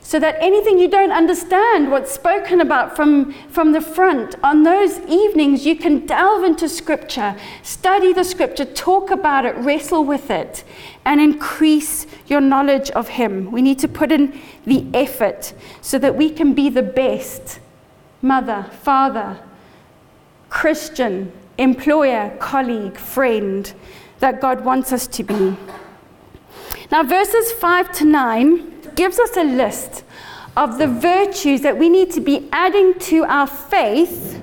so 0.03 0.19
that 0.19 0.35
anything 0.39 0.79
you 0.79 0.87
don't 0.87 1.11
understand 1.11 1.91
what's 1.91 2.11
spoken 2.11 2.59
about 2.59 2.95
from, 2.95 3.31
from 3.49 3.71
the 3.71 3.79
front, 3.79 4.35
on 4.43 4.63
those 4.63 4.99
evenings 5.01 5.65
you 5.65 5.75
can 5.75 6.05
delve 6.05 6.43
into 6.43 6.67
Scripture, 6.67 7.35
study 7.61 8.11
the 8.11 8.23
Scripture, 8.23 8.65
talk 8.65 9.11
about 9.11 9.45
it, 9.45 9.55
wrestle 9.57 10.03
with 10.03 10.31
it, 10.31 10.63
and 11.05 11.21
increase 11.21 12.07
your 12.25 12.41
knowledge 12.41 12.89
of 12.91 13.09
Him. 13.09 13.51
We 13.51 13.61
need 13.61 13.77
to 13.79 13.87
put 13.87 14.11
in 14.11 14.39
the 14.65 14.85
effort 14.93 15.53
so 15.81 15.99
that 15.99 16.15
we 16.15 16.31
can 16.31 16.53
be 16.53 16.69
the 16.69 16.83
best 16.83 17.59
mother, 18.23 18.65
father, 18.81 19.39
Christian, 20.49 21.31
employer, 21.57 22.35
colleague, 22.39 22.97
friend 22.97 23.71
that 24.19 24.41
God 24.41 24.65
wants 24.65 24.91
us 24.91 25.05
to 25.07 25.23
be. 25.23 25.55
Now, 26.91 27.03
verses 27.03 27.51
5 27.53 27.91
to 27.93 28.05
9 28.05 28.70
gives 28.95 29.19
us 29.19 29.35
a 29.37 29.43
list 29.43 30.03
of 30.57 30.77
the 30.77 30.87
virtues 30.87 31.61
that 31.61 31.77
we 31.77 31.89
need 31.89 32.11
to 32.11 32.21
be 32.21 32.47
adding 32.51 32.93
to 32.99 33.23
our 33.23 33.47
faith 33.47 34.41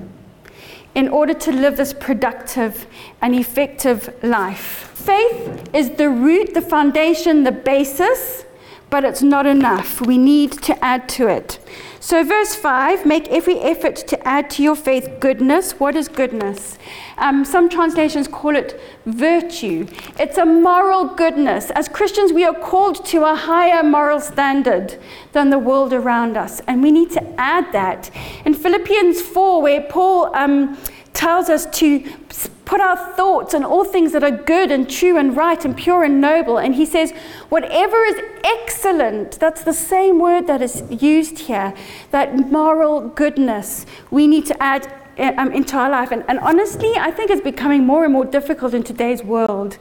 in 0.95 1.07
order 1.07 1.33
to 1.33 1.51
live 1.51 1.77
this 1.77 1.93
productive 1.93 2.87
and 3.21 3.35
effective 3.35 4.13
life. 4.23 4.91
Faith 4.95 5.69
is 5.73 5.91
the 5.91 6.09
root, 6.09 6.53
the 6.53 6.61
foundation, 6.61 7.43
the 7.43 7.51
basis, 7.51 8.43
but 8.89 9.03
it's 9.03 9.21
not 9.21 9.45
enough. 9.45 10.01
We 10.01 10.17
need 10.17 10.51
to 10.63 10.83
add 10.83 11.07
to 11.09 11.27
it. 11.27 11.59
So, 12.01 12.23
verse 12.23 12.55
5 12.55 13.05
make 13.05 13.27
every 13.27 13.59
effort 13.59 13.97
to 14.07 14.27
add 14.27 14.49
to 14.51 14.63
your 14.63 14.75
faith 14.75 15.17
goodness. 15.19 15.73
What 15.81 15.97
is 15.97 16.07
goodness? 16.07 16.77
Um, 17.17 17.43
some 17.43 17.67
translations 17.67 18.25
call 18.25 18.55
it 18.55 18.79
virtue. 19.05 19.85
It's 20.17 20.37
a 20.37 20.45
moral 20.45 21.13
goodness. 21.15 21.71
As 21.71 21.89
Christians, 21.89 22.31
we 22.31 22.45
are 22.45 22.53
called 22.53 23.03
to 23.07 23.25
a 23.25 23.35
higher 23.35 23.83
moral 23.83 24.21
standard 24.21 24.97
than 25.33 25.49
the 25.49 25.59
world 25.59 25.91
around 25.91 26.37
us, 26.37 26.61
and 26.67 26.81
we 26.81 26.89
need 26.89 27.11
to 27.11 27.39
add 27.39 27.73
that. 27.73 28.09
In 28.45 28.53
Philippians 28.53 29.21
4, 29.21 29.61
where 29.61 29.81
Paul 29.81 30.33
um, 30.33 30.77
tells 31.13 31.49
us 31.49 31.65
to 31.79 32.01
put 32.65 32.79
our 32.79 32.97
thoughts 33.15 33.55
on 33.55 33.63
all 33.63 33.83
things 33.83 34.11
that 34.11 34.23
are 34.23 34.31
good 34.31 34.71
and 34.71 34.87
true 34.87 35.17
and 35.17 35.35
right 35.35 35.65
and 35.65 35.75
pure 35.75 36.03
and 36.03 36.21
noble. 36.21 36.59
And 36.59 36.75
he 36.75 36.85
says, 36.85 37.11
whatever 37.49 38.03
is 38.05 38.21
excellent, 38.43 39.39
that's 39.39 39.63
the 39.63 39.73
same 39.73 40.19
word 40.19 40.45
that 40.47 40.61
is 40.61 40.83
used 40.89 41.39
here, 41.39 41.73
that 42.11 42.35
moral 42.51 43.09
goodness, 43.09 43.87
we 44.11 44.27
need 44.27 44.45
to 44.45 44.63
add 44.63 44.93
um, 45.17 45.51
into 45.51 45.77
our 45.77 45.89
life. 45.89 46.11
And, 46.11 46.23
and 46.27 46.39
honestly, 46.39 46.93
I 46.95 47.11
think 47.11 47.29
it's 47.29 47.41
becoming 47.41 47.85
more 47.85 48.03
and 48.03 48.13
more 48.13 48.25
difficult 48.25 48.73
in 48.73 48.83
today's 48.83 49.23
world 49.23 49.77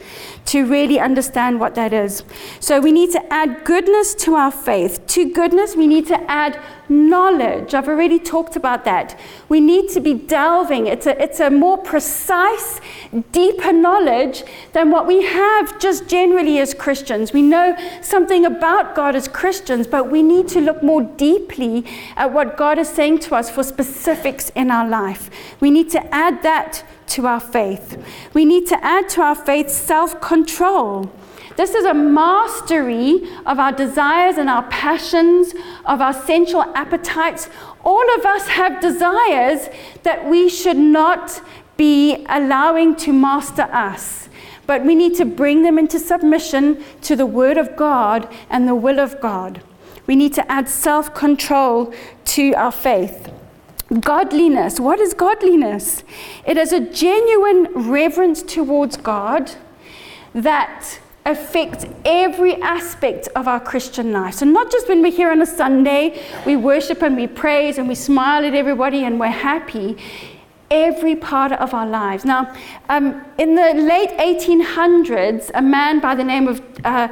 to 0.46 0.66
really 0.66 0.98
understand 0.98 1.60
what 1.60 1.74
that 1.76 1.92
is. 1.92 2.24
So 2.58 2.80
we 2.80 2.90
need 2.90 3.12
to 3.12 3.32
add 3.32 3.64
goodness 3.64 4.14
to 4.16 4.34
our 4.34 4.50
faith. 4.50 5.06
To 5.08 5.30
goodness, 5.30 5.76
we 5.76 5.86
need 5.86 6.06
to 6.08 6.18
add 6.30 6.60
knowledge. 6.88 7.74
I've 7.74 7.88
already 7.88 8.18
talked 8.18 8.57
about 8.57 8.85
that. 8.85 9.18
We 9.48 9.61
need 9.61 9.88
to 9.90 10.01
be 10.01 10.14
delving. 10.14 10.87
It's 10.87 11.07
a, 11.07 11.20
it's 11.22 11.40
a 11.40 11.51
more 11.51 11.79
precise, 11.79 12.81
deeper 13.33 13.72
knowledge 13.72 14.44
than 14.72 14.90
what 14.90 15.07
we 15.07 15.24
have 15.24 15.79
just 15.79 16.09
generally 16.09 16.59
as 16.59 16.74
Christians. 16.74 17.33
We 17.33 17.42
know 17.42 17.77
something 18.03 18.44
about 18.44 18.94
God 18.94 19.14
as 19.14 19.29
Christians, 19.29 19.87
but 19.87 20.11
we 20.11 20.22
need 20.22 20.48
to 20.48 20.61
look 20.61 20.83
more 20.83 21.03
deeply 21.03 21.85
at 22.16 22.33
what 22.33 22.57
God 22.57 22.79
is 22.79 22.88
saying 22.88 23.20
to 23.20 23.35
us 23.35 23.51
for 23.51 23.62
specifics 23.62 24.51
in 24.55 24.70
our 24.70 24.88
life. 24.88 25.31
We 25.61 25.70
need 25.70 25.90
to 25.90 26.14
add 26.14 26.42
that 26.42 26.85
to 27.09 27.27
our 27.27 27.40
faith. 27.40 28.03
We 28.35 28.44
need 28.44 28.66
to 28.68 28.85
add 28.85 29.09
to 29.11 29.22
our 29.22 29.35
faith 29.35 29.70
self 29.70 30.20
control. 30.20 31.11
This 31.59 31.75
is 31.75 31.87
a 31.87 31.92
mastery 31.92 33.29
of 33.44 33.59
our 33.59 33.73
desires 33.73 34.38
and 34.38 34.49
our 34.49 34.62
passions, 34.68 35.55
of 35.85 36.01
our 36.01 36.12
sensual 36.12 36.62
appetites. 36.77 37.51
All 37.83 38.14
of 38.14 38.25
us 38.25 38.47
have 38.47 38.81
desires 38.81 39.68
that 40.05 40.25
we 40.31 40.49
should 40.49 40.77
not 40.77 41.42
be 41.77 42.25
allowing 42.29 42.94
to 42.99 43.12
master 43.12 43.62
us. 43.73 44.29
But 44.68 44.85
we 44.85 44.94
need 44.94 45.16
to 45.16 45.25
bring 45.25 45.64
them 45.64 45.81
into 45.81 45.99
submission 45.99 46.81
to 47.01 47.16
the 47.16 47.27
Word 47.27 47.59
of 47.59 47.75
God 47.75 48.33
and 48.49 48.68
the 48.68 48.77
will 48.77 49.01
of 49.01 49.21
God. 49.21 49.61
We 50.07 50.14
need 50.14 50.35
to 50.35 50.49
add 50.49 50.68
self 50.68 51.12
control 51.12 51.92
to 52.37 52.55
our 52.55 52.71
faith. 52.71 53.33
Godliness. 53.99 54.79
What 54.79 55.01
is 55.01 55.12
godliness? 55.12 56.05
It 56.47 56.57
is 56.57 56.73
a 56.73 56.79
genuine 56.79 57.66
reverence 57.75 58.44
towards 58.44 58.97
God 58.97 59.51
that 60.33 61.01
affects 61.28 61.84
every 62.04 62.60
aspect 62.62 63.28
of 63.36 63.46
our 63.46 63.60
Christian 63.60 64.12
life. 64.12 64.34
So, 64.34 64.46
not 64.46 64.72
just 64.72 64.88
when 64.88 65.02
we're 65.02 65.12
here 65.12 65.30
on 65.30 65.42
a 65.42 65.46
Sunday, 65.46 66.20
we 66.46 66.56
worship 66.56 67.02
and 67.02 67.16
we 67.16 67.26
praise 67.26 67.78
and 67.78 67.86
we 67.86 67.94
smile 67.94 68.44
at 68.44 68.54
everybody 68.54 69.04
and 69.04 69.20
we're 69.20 69.28
happy. 69.28 69.96
Every 70.70 71.16
part 71.16 71.52
of 71.52 71.72
our 71.72 71.86
lives. 71.86 72.26
Now, 72.26 72.54
um, 72.90 73.24
in 73.38 73.54
the 73.54 73.72
late 73.74 74.10
1800s, 74.18 75.50
a 75.54 75.62
man 75.62 75.98
by 76.00 76.14
the 76.14 76.24
name 76.24 76.46
of 76.46 76.60
uh, 76.84 77.08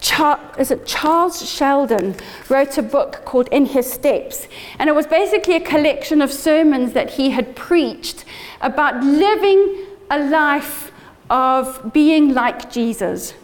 Char- 0.00 0.40
is 0.58 0.70
it 0.70 0.86
Charles 0.86 1.46
Sheldon 1.48 2.14
wrote 2.48 2.78
a 2.78 2.82
book 2.82 3.22
called 3.24 3.48
In 3.52 3.66
His 3.66 3.90
Steps, 3.90 4.48
and 4.78 4.88
it 4.88 4.94
was 4.94 5.06
basically 5.06 5.56
a 5.56 5.60
collection 5.60 6.22
of 6.22 6.32
sermons 6.32 6.92
that 6.94 7.10
he 7.10 7.30
had 7.30 7.54
preached 7.54 8.24
about 8.60 9.02
living 9.04 9.86
a 10.10 10.18
life 10.18 10.90
of 11.28 11.92
being 11.92 12.34
like 12.34 12.70
Jesus. 12.70 13.34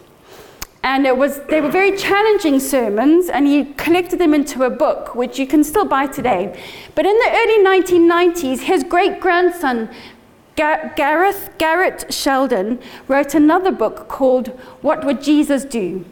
And 0.87 1.05
it 1.05 1.17
was, 1.17 1.41
they 1.49 1.59
were 1.59 1.69
very 1.69 1.97
challenging 1.97 2.61
sermons, 2.61 3.27
and 3.27 3.45
he 3.45 3.65
collected 3.73 4.19
them 4.19 4.33
into 4.33 4.63
a 4.63 4.69
book, 4.69 5.15
which 5.15 5.37
you 5.37 5.45
can 5.45 5.61
still 5.65 5.83
buy 5.83 6.07
today. 6.07 6.57
But 6.95 7.05
in 7.05 7.13
the 7.13 7.29
early 7.29 7.81
1990s, 7.81 8.59
his 8.61 8.85
great 8.85 9.19
grandson, 9.19 9.89
Gareth, 10.55 11.49
Garrett 11.57 12.13
Sheldon, 12.13 12.79
wrote 13.09 13.35
another 13.35 13.69
book 13.69 14.07
called 14.07 14.47
What 14.81 15.03
Would 15.03 15.21
Jesus 15.21 15.65
Do? 15.65 16.05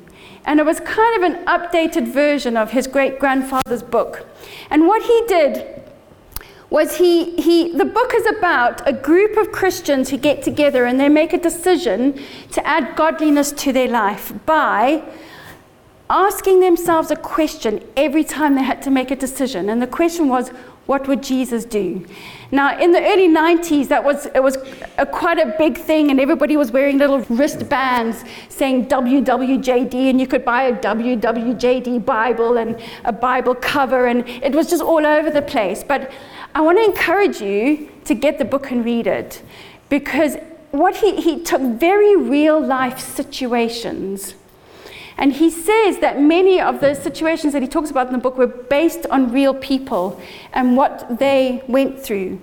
And 0.43 0.59
it 0.59 0.65
was 0.65 0.81
kind 0.81 1.23
of 1.23 1.31
an 1.31 1.45
updated 1.45 2.11
version 2.11 2.57
of 2.57 2.71
his 2.71 2.85
great 2.85 3.17
grandfather's 3.17 3.81
book. 3.81 4.27
And 4.69 4.87
what 4.87 5.03
he 5.03 5.23
did 5.25 5.84
was 6.69 6.97
he, 6.97 7.35
he, 7.35 7.71
the 7.71 7.85
book 7.85 8.13
is 8.15 8.25
about 8.25 8.87
a 8.87 8.93
group 8.93 9.37
of 9.37 9.51
Christians 9.51 10.09
who 10.09 10.17
get 10.17 10.41
together 10.41 10.85
and 10.85 10.99
they 10.99 11.09
make 11.09 11.33
a 11.33 11.37
decision 11.37 12.19
to 12.51 12.65
add 12.65 12.95
godliness 12.95 13.51
to 13.53 13.71
their 13.71 13.87
life 13.87 14.33
by 14.45 15.03
asking 16.09 16.59
themselves 16.59 17.11
a 17.11 17.15
question 17.15 17.83
every 17.95 18.23
time 18.23 18.55
they 18.55 18.63
had 18.63 18.81
to 18.81 18.91
make 18.91 19.11
a 19.11 19.15
decision. 19.15 19.69
And 19.69 19.81
the 19.81 19.87
question 19.87 20.27
was, 20.27 20.49
what 20.85 21.07
would 21.07 21.23
Jesus 21.23 21.65
do? 21.65 22.05
Now, 22.51 22.79
in 22.79 22.91
the 22.91 23.01
early 23.01 23.27
90s, 23.27 23.87
that 23.87 24.03
was, 24.03 24.27
it 24.27 24.43
was 24.43 24.57
a, 24.99 25.05
quite 25.05 25.39
a 25.39 25.55
big 25.57 25.79
thing, 25.79 26.11
and 26.11 26.19
everybody 26.19 26.57
was 26.57 26.71
wearing 26.71 26.99
little 26.99 27.21
wristbands 27.21 28.23
saying 28.49 28.87
WWJD, 28.87 29.95
and 30.11 30.21
you 30.21 30.27
could 30.27 30.45
buy 30.45 30.63
a 30.63 30.77
WWJD 30.77 32.05
Bible 32.05 32.57
and 32.57 32.79
a 33.03 33.11
Bible 33.11 33.55
cover, 33.55 34.05
and 34.05 34.29
it 34.29 34.53
was 34.53 34.69
just 34.69 34.83
all 34.83 35.03
over 35.03 35.31
the 35.31 35.41
place. 35.41 35.83
But 35.83 36.11
I 36.55 36.61
want 36.61 36.77
to 36.77 36.85
encourage 36.85 37.41
you 37.41 37.89
to 38.05 38.15
get 38.15 38.37
the 38.37 38.45
book 38.45 38.71
and 38.71 38.85
read 38.85 39.07
it 39.07 39.43
because 39.89 40.37
what 40.71 40.95
he, 40.95 41.21
he 41.21 41.43
took 41.43 41.61
very 41.61 42.15
real 42.15 42.65
life 42.65 42.97
situations 42.97 44.35
and 45.17 45.33
he 45.33 45.49
says 45.49 45.99
that 45.99 46.21
many 46.21 46.59
of 46.61 46.79
the 46.79 46.93
situations 46.93 47.51
that 47.53 47.61
he 47.61 47.67
talks 47.67 47.89
about 47.89 48.07
in 48.07 48.13
the 48.13 48.19
book 48.19 48.37
were 48.37 48.47
based 48.47 49.05
on 49.07 49.33
real 49.33 49.53
people 49.53 50.21
and 50.53 50.77
what 50.77 51.19
they 51.19 51.61
went 51.67 51.99
through. 51.99 52.39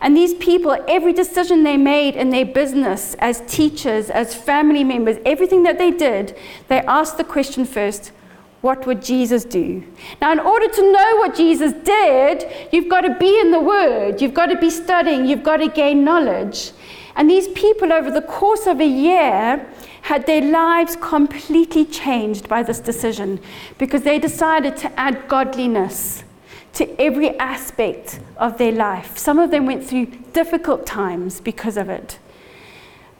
And 0.00 0.16
these 0.16 0.34
people, 0.34 0.76
every 0.88 1.12
decision 1.12 1.62
they 1.62 1.76
made 1.76 2.16
in 2.16 2.30
their 2.30 2.44
business, 2.44 3.14
as 3.18 3.42
teachers, 3.46 4.10
as 4.10 4.34
family 4.34 4.84
members, 4.84 5.16
everything 5.24 5.62
that 5.64 5.78
they 5.78 5.90
did, 5.90 6.36
they 6.68 6.80
asked 6.80 7.16
the 7.16 7.24
question 7.24 7.64
first 7.64 8.12
what 8.60 8.86
would 8.86 9.02
Jesus 9.02 9.44
do? 9.44 9.82
Now, 10.20 10.32
in 10.32 10.38
order 10.38 10.68
to 10.68 10.92
know 10.92 11.16
what 11.16 11.34
Jesus 11.34 11.72
did, 11.82 12.46
you've 12.72 12.88
got 12.88 13.02
to 13.02 13.14
be 13.14 13.40
in 13.40 13.50
the 13.50 13.60
Word, 13.60 14.20
you've 14.20 14.34
got 14.34 14.46
to 14.46 14.58
be 14.58 14.70
studying, 14.70 15.26
you've 15.26 15.42
got 15.42 15.58
to 15.58 15.68
gain 15.68 16.04
knowledge. 16.04 16.72
And 17.16 17.28
these 17.28 17.48
people, 17.48 17.92
over 17.92 18.10
the 18.10 18.22
course 18.22 18.66
of 18.66 18.80
a 18.80 18.86
year, 18.86 19.66
had 20.02 20.26
their 20.26 20.42
lives 20.42 20.96
completely 20.96 21.84
changed 21.84 22.48
by 22.48 22.62
this 22.62 22.80
decision 22.80 23.40
because 23.78 24.02
they 24.02 24.18
decided 24.18 24.76
to 24.78 25.00
add 25.00 25.28
godliness 25.28 26.24
to 26.72 27.00
every 27.00 27.38
aspect 27.38 28.20
of 28.36 28.58
their 28.58 28.72
life. 28.72 29.18
Some 29.18 29.38
of 29.38 29.50
them 29.50 29.66
went 29.66 29.84
through 29.84 30.06
difficult 30.32 30.86
times 30.86 31.40
because 31.40 31.76
of 31.76 31.88
it. 31.88 32.18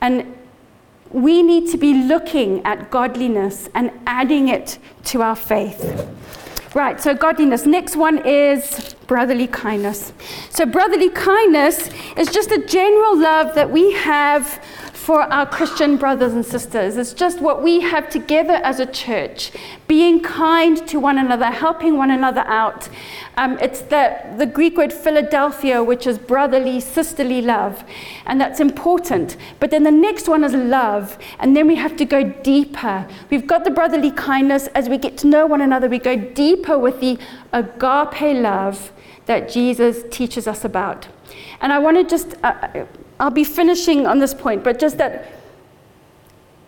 And 0.00 0.34
we 1.10 1.42
need 1.42 1.70
to 1.70 1.76
be 1.76 1.94
looking 2.04 2.64
at 2.64 2.90
godliness 2.90 3.68
and 3.74 3.90
adding 4.06 4.48
it 4.48 4.78
to 5.04 5.22
our 5.22 5.36
faith. 5.36 6.08
Right, 6.72 7.00
so 7.00 7.14
godliness. 7.14 7.66
Next 7.66 7.96
one 7.96 8.24
is 8.24 8.94
brotherly 9.08 9.48
kindness. 9.48 10.12
So, 10.50 10.64
brotherly 10.64 11.10
kindness 11.10 11.90
is 12.16 12.28
just 12.28 12.52
a 12.52 12.64
general 12.64 13.18
love 13.18 13.56
that 13.56 13.70
we 13.70 13.92
have 13.94 14.64
for 15.00 15.22
our 15.32 15.46
Christian 15.46 15.96
brothers 15.96 16.34
and 16.34 16.44
sisters. 16.44 16.98
It's 16.98 17.14
just 17.14 17.40
what 17.40 17.62
we 17.62 17.80
have 17.80 18.10
together 18.10 18.60
as 18.62 18.80
a 18.80 18.86
church, 18.86 19.50
being 19.88 20.20
kind 20.20 20.86
to 20.88 21.00
one 21.00 21.16
another, 21.16 21.46
helping 21.46 21.96
one 21.96 22.10
another 22.10 22.42
out. 22.42 22.90
Um, 23.38 23.58
it's 23.60 23.80
the, 23.80 24.20
the 24.36 24.44
Greek 24.44 24.76
word 24.76 24.92
Philadelphia, 24.92 25.82
which 25.82 26.06
is 26.06 26.18
brotherly, 26.18 26.80
sisterly 26.80 27.40
love, 27.40 27.82
and 28.26 28.38
that's 28.38 28.60
important. 28.60 29.38
But 29.58 29.70
then 29.70 29.84
the 29.84 29.90
next 29.90 30.28
one 30.28 30.44
is 30.44 30.52
love, 30.52 31.18
and 31.38 31.56
then 31.56 31.66
we 31.66 31.76
have 31.76 31.96
to 31.96 32.04
go 32.04 32.22
deeper. 32.22 33.08
We've 33.30 33.46
got 33.46 33.64
the 33.64 33.70
brotherly 33.70 34.10
kindness. 34.10 34.66
As 34.74 34.90
we 34.90 34.98
get 34.98 35.16
to 35.18 35.26
know 35.26 35.46
one 35.46 35.62
another, 35.62 35.88
we 35.88 35.98
go 35.98 36.14
deeper 36.14 36.78
with 36.78 37.00
the 37.00 37.18
agape 37.54 38.36
love 38.36 38.92
that 39.24 39.48
Jesus 39.48 40.04
teaches 40.10 40.46
us 40.46 40.62
about. 40.62 41.08
And 41.62 41.72
I 41.72 41.78
want 41.78 41.96
to 41.96 42.04
just. 42.04 42.34
Uh, 42.44 42.84
I'll 43.20 43.30
be 43.30 43.44
finishing 43.44 44.06
on 44.06 44.18
this 44.18 44.32
point, 44.32 44.64
but 44.64 44.78
just 44.78 44.96
that 44.96 45.30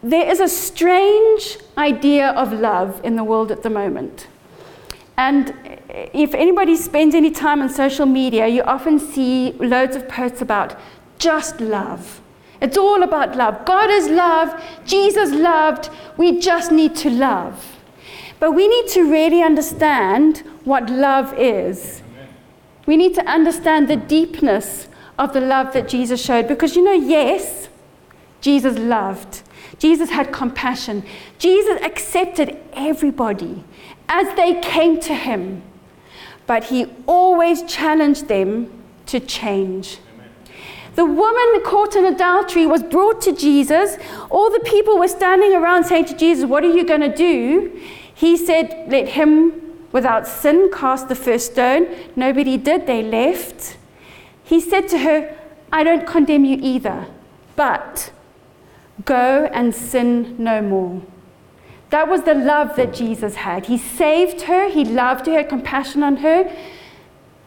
there 0.02 0.30
is 0.30 0.38
a 0.38 0.48
strange 0.48 1.56
idea 1.78 2.30
of 2.32 2.52
love 2.52 3.00
in 3.02 3.16
the 3.16 3.24
world 3.24 3.50
at 3.50 3.62
the 3.62 3.70
moment. 3.70 4.26
And 5.16 5.54
if 5.88 6.34
anybody 6.34 6.76
spends 6.76 7.14
any 7.14 7.30
time 7.30 7.62
on 7.62 7.70
social 7.70 8.04
media, 8.04 8.48
you 8.48 8.62
often 8.62 8.98
see 8.98 9.52
loads 9.52 9.96
of 9.96 10.08
posts 10.08 10.42
about 10.42 10.78
just 11.18 11.60
love. 11.60 12.20
It's 12.60 12.76
all 12.76 13.02
about 13.02 13.34
love. 13.34 13.64
God 13.64 13.90
is 13.90 14.08
love. 14.08 14.62
Jesus 14.84 15.30
loved. 15.30 15.88
We 16.18 16.38
just 16.38 16.70
need 16.70 16.94
to 16.96 17.10
love. 17.10 17.78
But 18.40 18.52
we 18.52 18.68
need 18.68 18.88
to 18.88 19.10
really 19.10 19.42
understand 19.42 20.38
what 20.64 20.90
love 20.90 21.32
is. 21.38 22.02
We 22.86 22.96
need 22.96 23.14
to 23.14 23.24
understand 23.24 23.88
the 23.88 23.96
deepness 23.96 24.88
of 25.18 25.32
the 25.32 25.40
love 25.40 25.72
that 25.72 25.88
Jesus 25.88 26.22
showed. 26.24 26.48
Because 26.48 26.76
you 26.76 26.82
know, 26.82 26.92
yes, 26.92 27.68
Jesus 28.40 28.78
loved. 28.78 29.42
Jesus 29.78 30.10
had 30.10 30.32
compassion. 30.32 31.04
Jesus 31.38 31.80
accepted 31.82 32.56
everybody 32.72 33.64
as 34.08 34.34
they 34.36 34.60
came 34.60 35.00
to 35.00 35.14
him. 35.14 35.62
But 36.46 36.64
he 36.64 36.86
always 37.06 37.62
challenged 37.62 38.28
them 38.28 38.70
to 39.06 39.20
change. 39.20 39.98
The 40.94 41.04
woman 41.04 41.62
caught 41.64 41.96
in 41.96 42.04
adultery 42.04 42.66
was 42.66 42.82
brought 42.82 43.22
to 43.22 43.34
Jesus. 43.34 43.96
All 44.28 44.50
the 44.50 44.60
people 44.60 44.98
were 44.98 45.08
standing 45.08 45.54
around 45.54 45.84
saying 45.84 46.04
to 46.06 46.16
Jesus, 46.16 46.44
What 46.44 46.64
are 46.64 46.72
you 46.72 46.84
going 46.84 47.00
to 47.00 47.14
do? 47.14 47.80
He 48.14 48.36
said, 48.36 48.90
Let 48.90 49.08
him 49.08 49.62
without 49.90 50.26
sin 50.26 50.70
cast 50.72 51.08
the 51.08 51.14
first 51.14 51.52
stone. 51.52 51.86
Nobody 52.14 52.56
did, 52.56 52.86
they 52.86 53.02
left. 53.02 53.78
He 54.52 54.60
said 54.60 54.86
to 54.88 54.98
her, 54.98 55.34
I 55.72 55.82
don't 55.82 56.06
condemn 56.06 56.44
you 56.44 56.58
either, 56.60 57.06
but 57.56 58.12
go 59.06 59.48
and 59.50 59.74
sin 59.74 60.36
no 60.36 60.60
more. 60.60 61.00
That 61.88 62.06
was 62.06 62.24
the 62.24 62.34
love 62.34 62.76
that 62.76 62.92
Jesus 62.92 63.36
had. 63.36 63.64
He 63.64 63.78
saved 63.78 64.42
her, 64.42 64.68
he 64.68 64.84
loved 64.84 65.24
her, 65.24 65.42
compassion 65.42 66.02
on 66.02 66.18
her, 66.18 66.54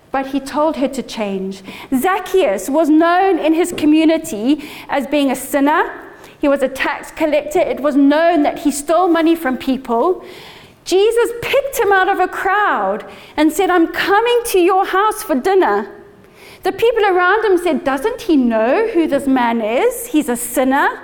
but 0.09 0.25
he 0.33 0.39
told 0.39 0.77
her 0.77 0.87
to 0.87 1.03
change. 1.03 1.61
Zacchaeus 1.95 2.71
was 2.71 2.89
known 2.89 3.37
in 3.37 3.53
his 3.53 3.71
community 3.71 4.67
as 4.89 5.05
being 5.05 5.29
a 5.29 5.35
sinner. 5.35 5.83
He 6.41 6.47
was 6.47 6.63
a 6.63 6.69
tax 6.69 7.11
collector. 7.11 7.59
It 7.59 7.81
was 7.81 7.95
known 7.95 8.41
that 8.41 8.57
he 8.57 8.71
stole 8.71 9.09
money 9.09 9.35
from 9.35 9.59
people. 9.59 10.25
Jesus 10.85 11.29
picked 11.43 11.77
him 11.77 11.91
out 11.91 12.09
of 12.09 12.19
a 12.19 12.27
crowd 12.27 13.07
and 13.37 13.53
said, 13.53 13.69
I'm 13.69 13.89
coming 13.89 14.41
to 14.45 14.59
your 14.59 14.87
house 14.87 15.21
for 15.21 15.35
dinner. 15.35 15.94
The 16.65 16.71
people 16.71 17.05
around 17.05 17.45
him 17.45 17.59
said, 17.59 17.83
Doesn't 17.83 18.21
he 18.21 18.35
know 18.35 18.87
who 18.87 19.05
this 19.05 19.27
man 19.27 19.61
is? 19.61 20.07
He's 20.07 20.29
a 20.29 20.35
sinner. 20.35 20.99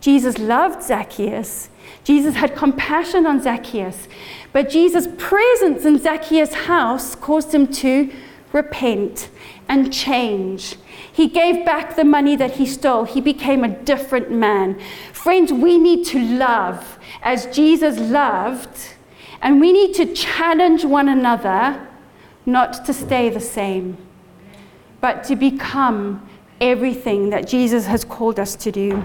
Jesus 0.00 0.38
loved 0.38 0.82
Zacchaeus. 0.82 1.68
Jesus 2.04 2.36
had 2.36 2.56
compassion 2.56 3.26
on 3.26 3.42
Zacchaeus. 3.42 4.08
But 4.50 4.70
Jesus' 4.70 5.06
presence 5.18 5.84
in 5.84 5.98
Zacchaeus' 5.98 6.54
house 6.54 7.14
caused 7.14 7.54
him 7.54 7.66
to 7.66 8.10
repent 8.54 9.28
and 9.68 9.92
change. 9.92 10.76
He 11.12 11.28
gave 11.28 11.66
back 11.66 11.94
the 11.94 12.04
money 12.04 12.34
that 12.36 12.52
he 12.52 12.64
stole. 12.64 13.04
He 13.04 13.20
became 13.20 13.64
a 13.64 13.68
different 13.68 14.30
man. 14.30 14.80
Friends, 15.12 15.52
we 15.52 15.76
need 15.76 16.06
to 16.06 16.18
love 16.18 16.98
as 17.20 17.44
Jesus 17.54 17.98
loved, 17.98 18.94
and 19.42 19.60
we 19.60 19.70
need 19.70 19.94
to 19.96 20.14
challenge 20.14 20.86
one 20.86 21.10
another 21.10 21.86
not 22.46 22.86
to 22.86 22.94
stay 22.94 23.28
the 23.28 23.38
same. 23.38 24.07
But 25.00 25.24
to 25.24 25.36
become 25.36 26.28
everything 26.60 27.30
that 27.30 27.46
Jesus 27.46 27.86
has 27.86 28.04
called 28.04 28.38
us 28.38 28.56
to 28.56 28.72
do. 28.72 29.04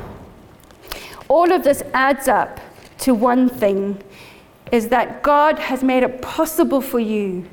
All 1.27 1.51
of 1.51 1.63
this 1.63 1.83
adds 1.93 2.27
up 2.27 2.59
to 2.99 3.13
one 3.13 3.49
thing 3.49 4.01
is 4.71 4.89
that 4.89 5.21
God 5.23 5.59
has 5.59 5.83
made 5.83 6.03
it 6.03 6.21
possible 6.21 6.81
for 6.81 6.99
you 6.99 7.47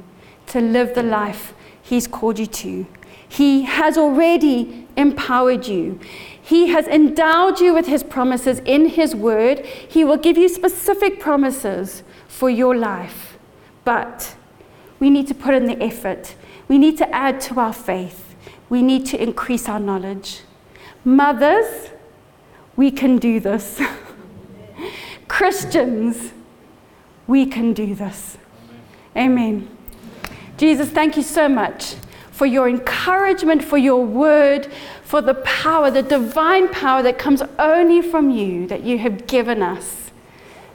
to 0.46 0.60
live 0.60 0.94
the 0.94 1.02
life 1.02 1.54
He's 1.82 2.06
called 2.06 2.38
you 2.38 2.46
to. 2.46 2.86
He 3.28 3.62
has 3.62 3.98
already 3.98 4.86
empowered 4.96 5.66
you. 5.66 5.98
He 6.40 6.68
has 6.68 6.86
endowed 6.86 7.60
you 7.60 7.74
with 7.74 7.86
His 7.86 8.02
promises 8.02 8.60
in 8.64 8.90
His 8.90 9.14
Word. 9.14 9.66
He 9.66 10.04
will 10.04 10.16
give 10.16 10.38
you 10.38 10.48
specific 10.48 11.20
promises 11.20 12.02
for 12.28 12.48
your 12.48 12.76
life. 12.76 13.38
But 13.84 14.36
we 14.98 15.10
need 15.10 15.26
to 15.28 15.34
put 15.34 15.54
in 15.54 15.66
the 15.66 15.82
effort, 15.82 16.34
we 16.68 16.78
need 16.78 16.96
to 16.98 17.14
add 17.14 17.40
to 17.42 17.58
our 17.58 17.72
faith, 17.72 18.29
we 18.70 18.82
need 18.82 19.04
to 19.06 19.22
increase 19.22 19.68
our 19.68 19.80
knowledge. 19.80 20.40
Mothers, 21.04 21.90
we 22.76 22.90
can 22.90 23.18
do 23.18 23.40
this. 23.40 23.82
Christians, 25.28 26.32
we 27.26 27.46
can 27.46 27.74
do 27.74 27.94
this. 27.94 28.38
Amen. 29.16 29.68
Jesus, 30.56 30.88
thank 30.88 31.16
you 31.16 31.22
so 31.22 31.48
much 31.48 31.96
for 32.30 32.46
your 32.46 32.68
encouragement, 32.68 33.62
for 33.62 33.76
your 33.76 34.04
word, 34.04 34.72
for 35.02 35.20
the 35.20 35.34
power, 35.34 35.90
the 35.90 36.02
divine 36.02 36.68
power 36.68 37.02
that 37.02 37.18
comes 37.18 37.42
only 37.58 38.00
from 38.00 38.30
you 38.30 38.66
that 38.68 38.82
you 38.82 38.98
have 38.98 39.26
given 39.26 39.62
us 39.62 40.10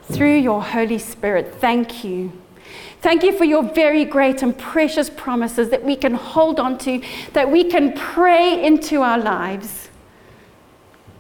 through 0.04 0.36
your 0.36 0.62
Holy 0.62 1.00
Spirit. 1.00 1.56
Thank 1.60 2.04
you. 2.04 2.32
Thank 3.02 3.24
you 3.24 3.38
for 3.38 3.44
your 3.44 3.64
very 3.64 4.04
great 4.06 4.42
and 4.42 4.58
precious 4.58 5.10
promises 5.10 5.70
that 5.70 5.84
we 5.84 5.96
can 5.96 6.16
hold 6.16 6.60
on 6.60 6.78
to, 6.80 7.02
that 7.34 7.52
we 7.52 7.64
can 7.64 7.94
pray 7.94 8.66
into 8.66 9.02
our 9.02 9.18
lives, 9.18 9.90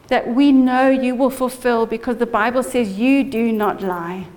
that 0.07 0.27
we 0.27 0.51
know 0.51 0.89
you 0.89 1.15
will 1.15 1.29
fulfill 1.29 1.85
because 1.85 2.17
the 2.17 2.25
Bible 2.25 2.63
says 2.63 2.97
you 2.97 3.23
do 3.23 3.51
not 3.51 3.81
lie. 3.81 4.27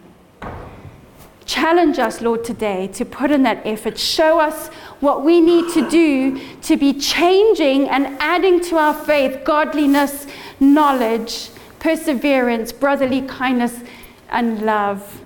Challenge 1.49 1.99
us, 1.99 2.21
Lord, 2.21 2.45
today 2.45 2.89
to 2.89 3.07
put 3.07 3.31
in 3.31 3.43
that 3.45 3.65
effort. 3.65 3.99
Show 3.99 4.39
us 4.39 4.69
what 5.01 5.25
we 5.25 5.41
need 5.41 5.73
to 5.73 5.89
do 5.89 6.39
to 6.61 6.77
be 6.77 6.93
changing 6.93 7.89
and 7.89 8.19
adding 8.21 8.61
to 8.65 8.77
our 8.77 8.93
faith 8.93 9.45
godliness, 9.45 10.27
knowledge, 10.61 11.49
perseverance, 11.79 12.71
brotherly 12.71 13.23
kindness, 13.23 13.81
and 14.29 14.61
love. 14.61 15.23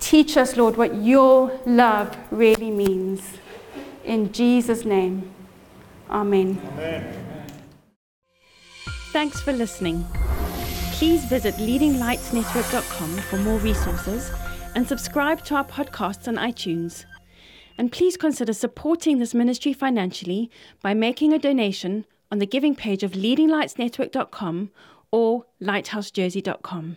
Teach 0.00 0.36
us, 0.36 0.56
Lord, 0.56 0.76
what 0.76 0.94
your 0.96 1.60
love 1.66 2.16
really 2.30 2.70
means. 2.70 3.22
In 4.04 4.32
Jesus' 4.32 4.84
name, 4.84 5.32
Amen. 6.10 6.60
Amen. 6.72 7.16
Thanks 9.12 9.40
for 9.40 9.52
listening. 9.52 10.04
Please 10.92 11.24
visit 11.24 11.54
leadinglightsnetwork.com 11.54 13.16
for 13.18 13.36
more 13.38 13.58
resources 13.58 14.30
and 14.74 14.86
subscribe 14.86 15.44
to 15.44 15.54
our 15.54 15.64
podcasts 15.64 16.28
on 16.28 16.36
iTunes. 16.36 17.04
And 17.78 17.90
please 17.90 18.16
consider 18.16 18.52
supporting 18.52 19.18
this 19.18 19.34
ministry 19.34 19.72
financially 19.72 20.50
by 20.82 20.94
making 20.94 21.32
a 21.32 21.38
donation 21.38 22.04
on 22.30 22.38
the 22.38 22.46
giving 22.46 22.74
page 22.74 23.02
of 23.02 23.12
leadinglightsnetwork.com 23.12 24.70
or 25.10 25.46
lighthousejersey.com. 25.62 26.96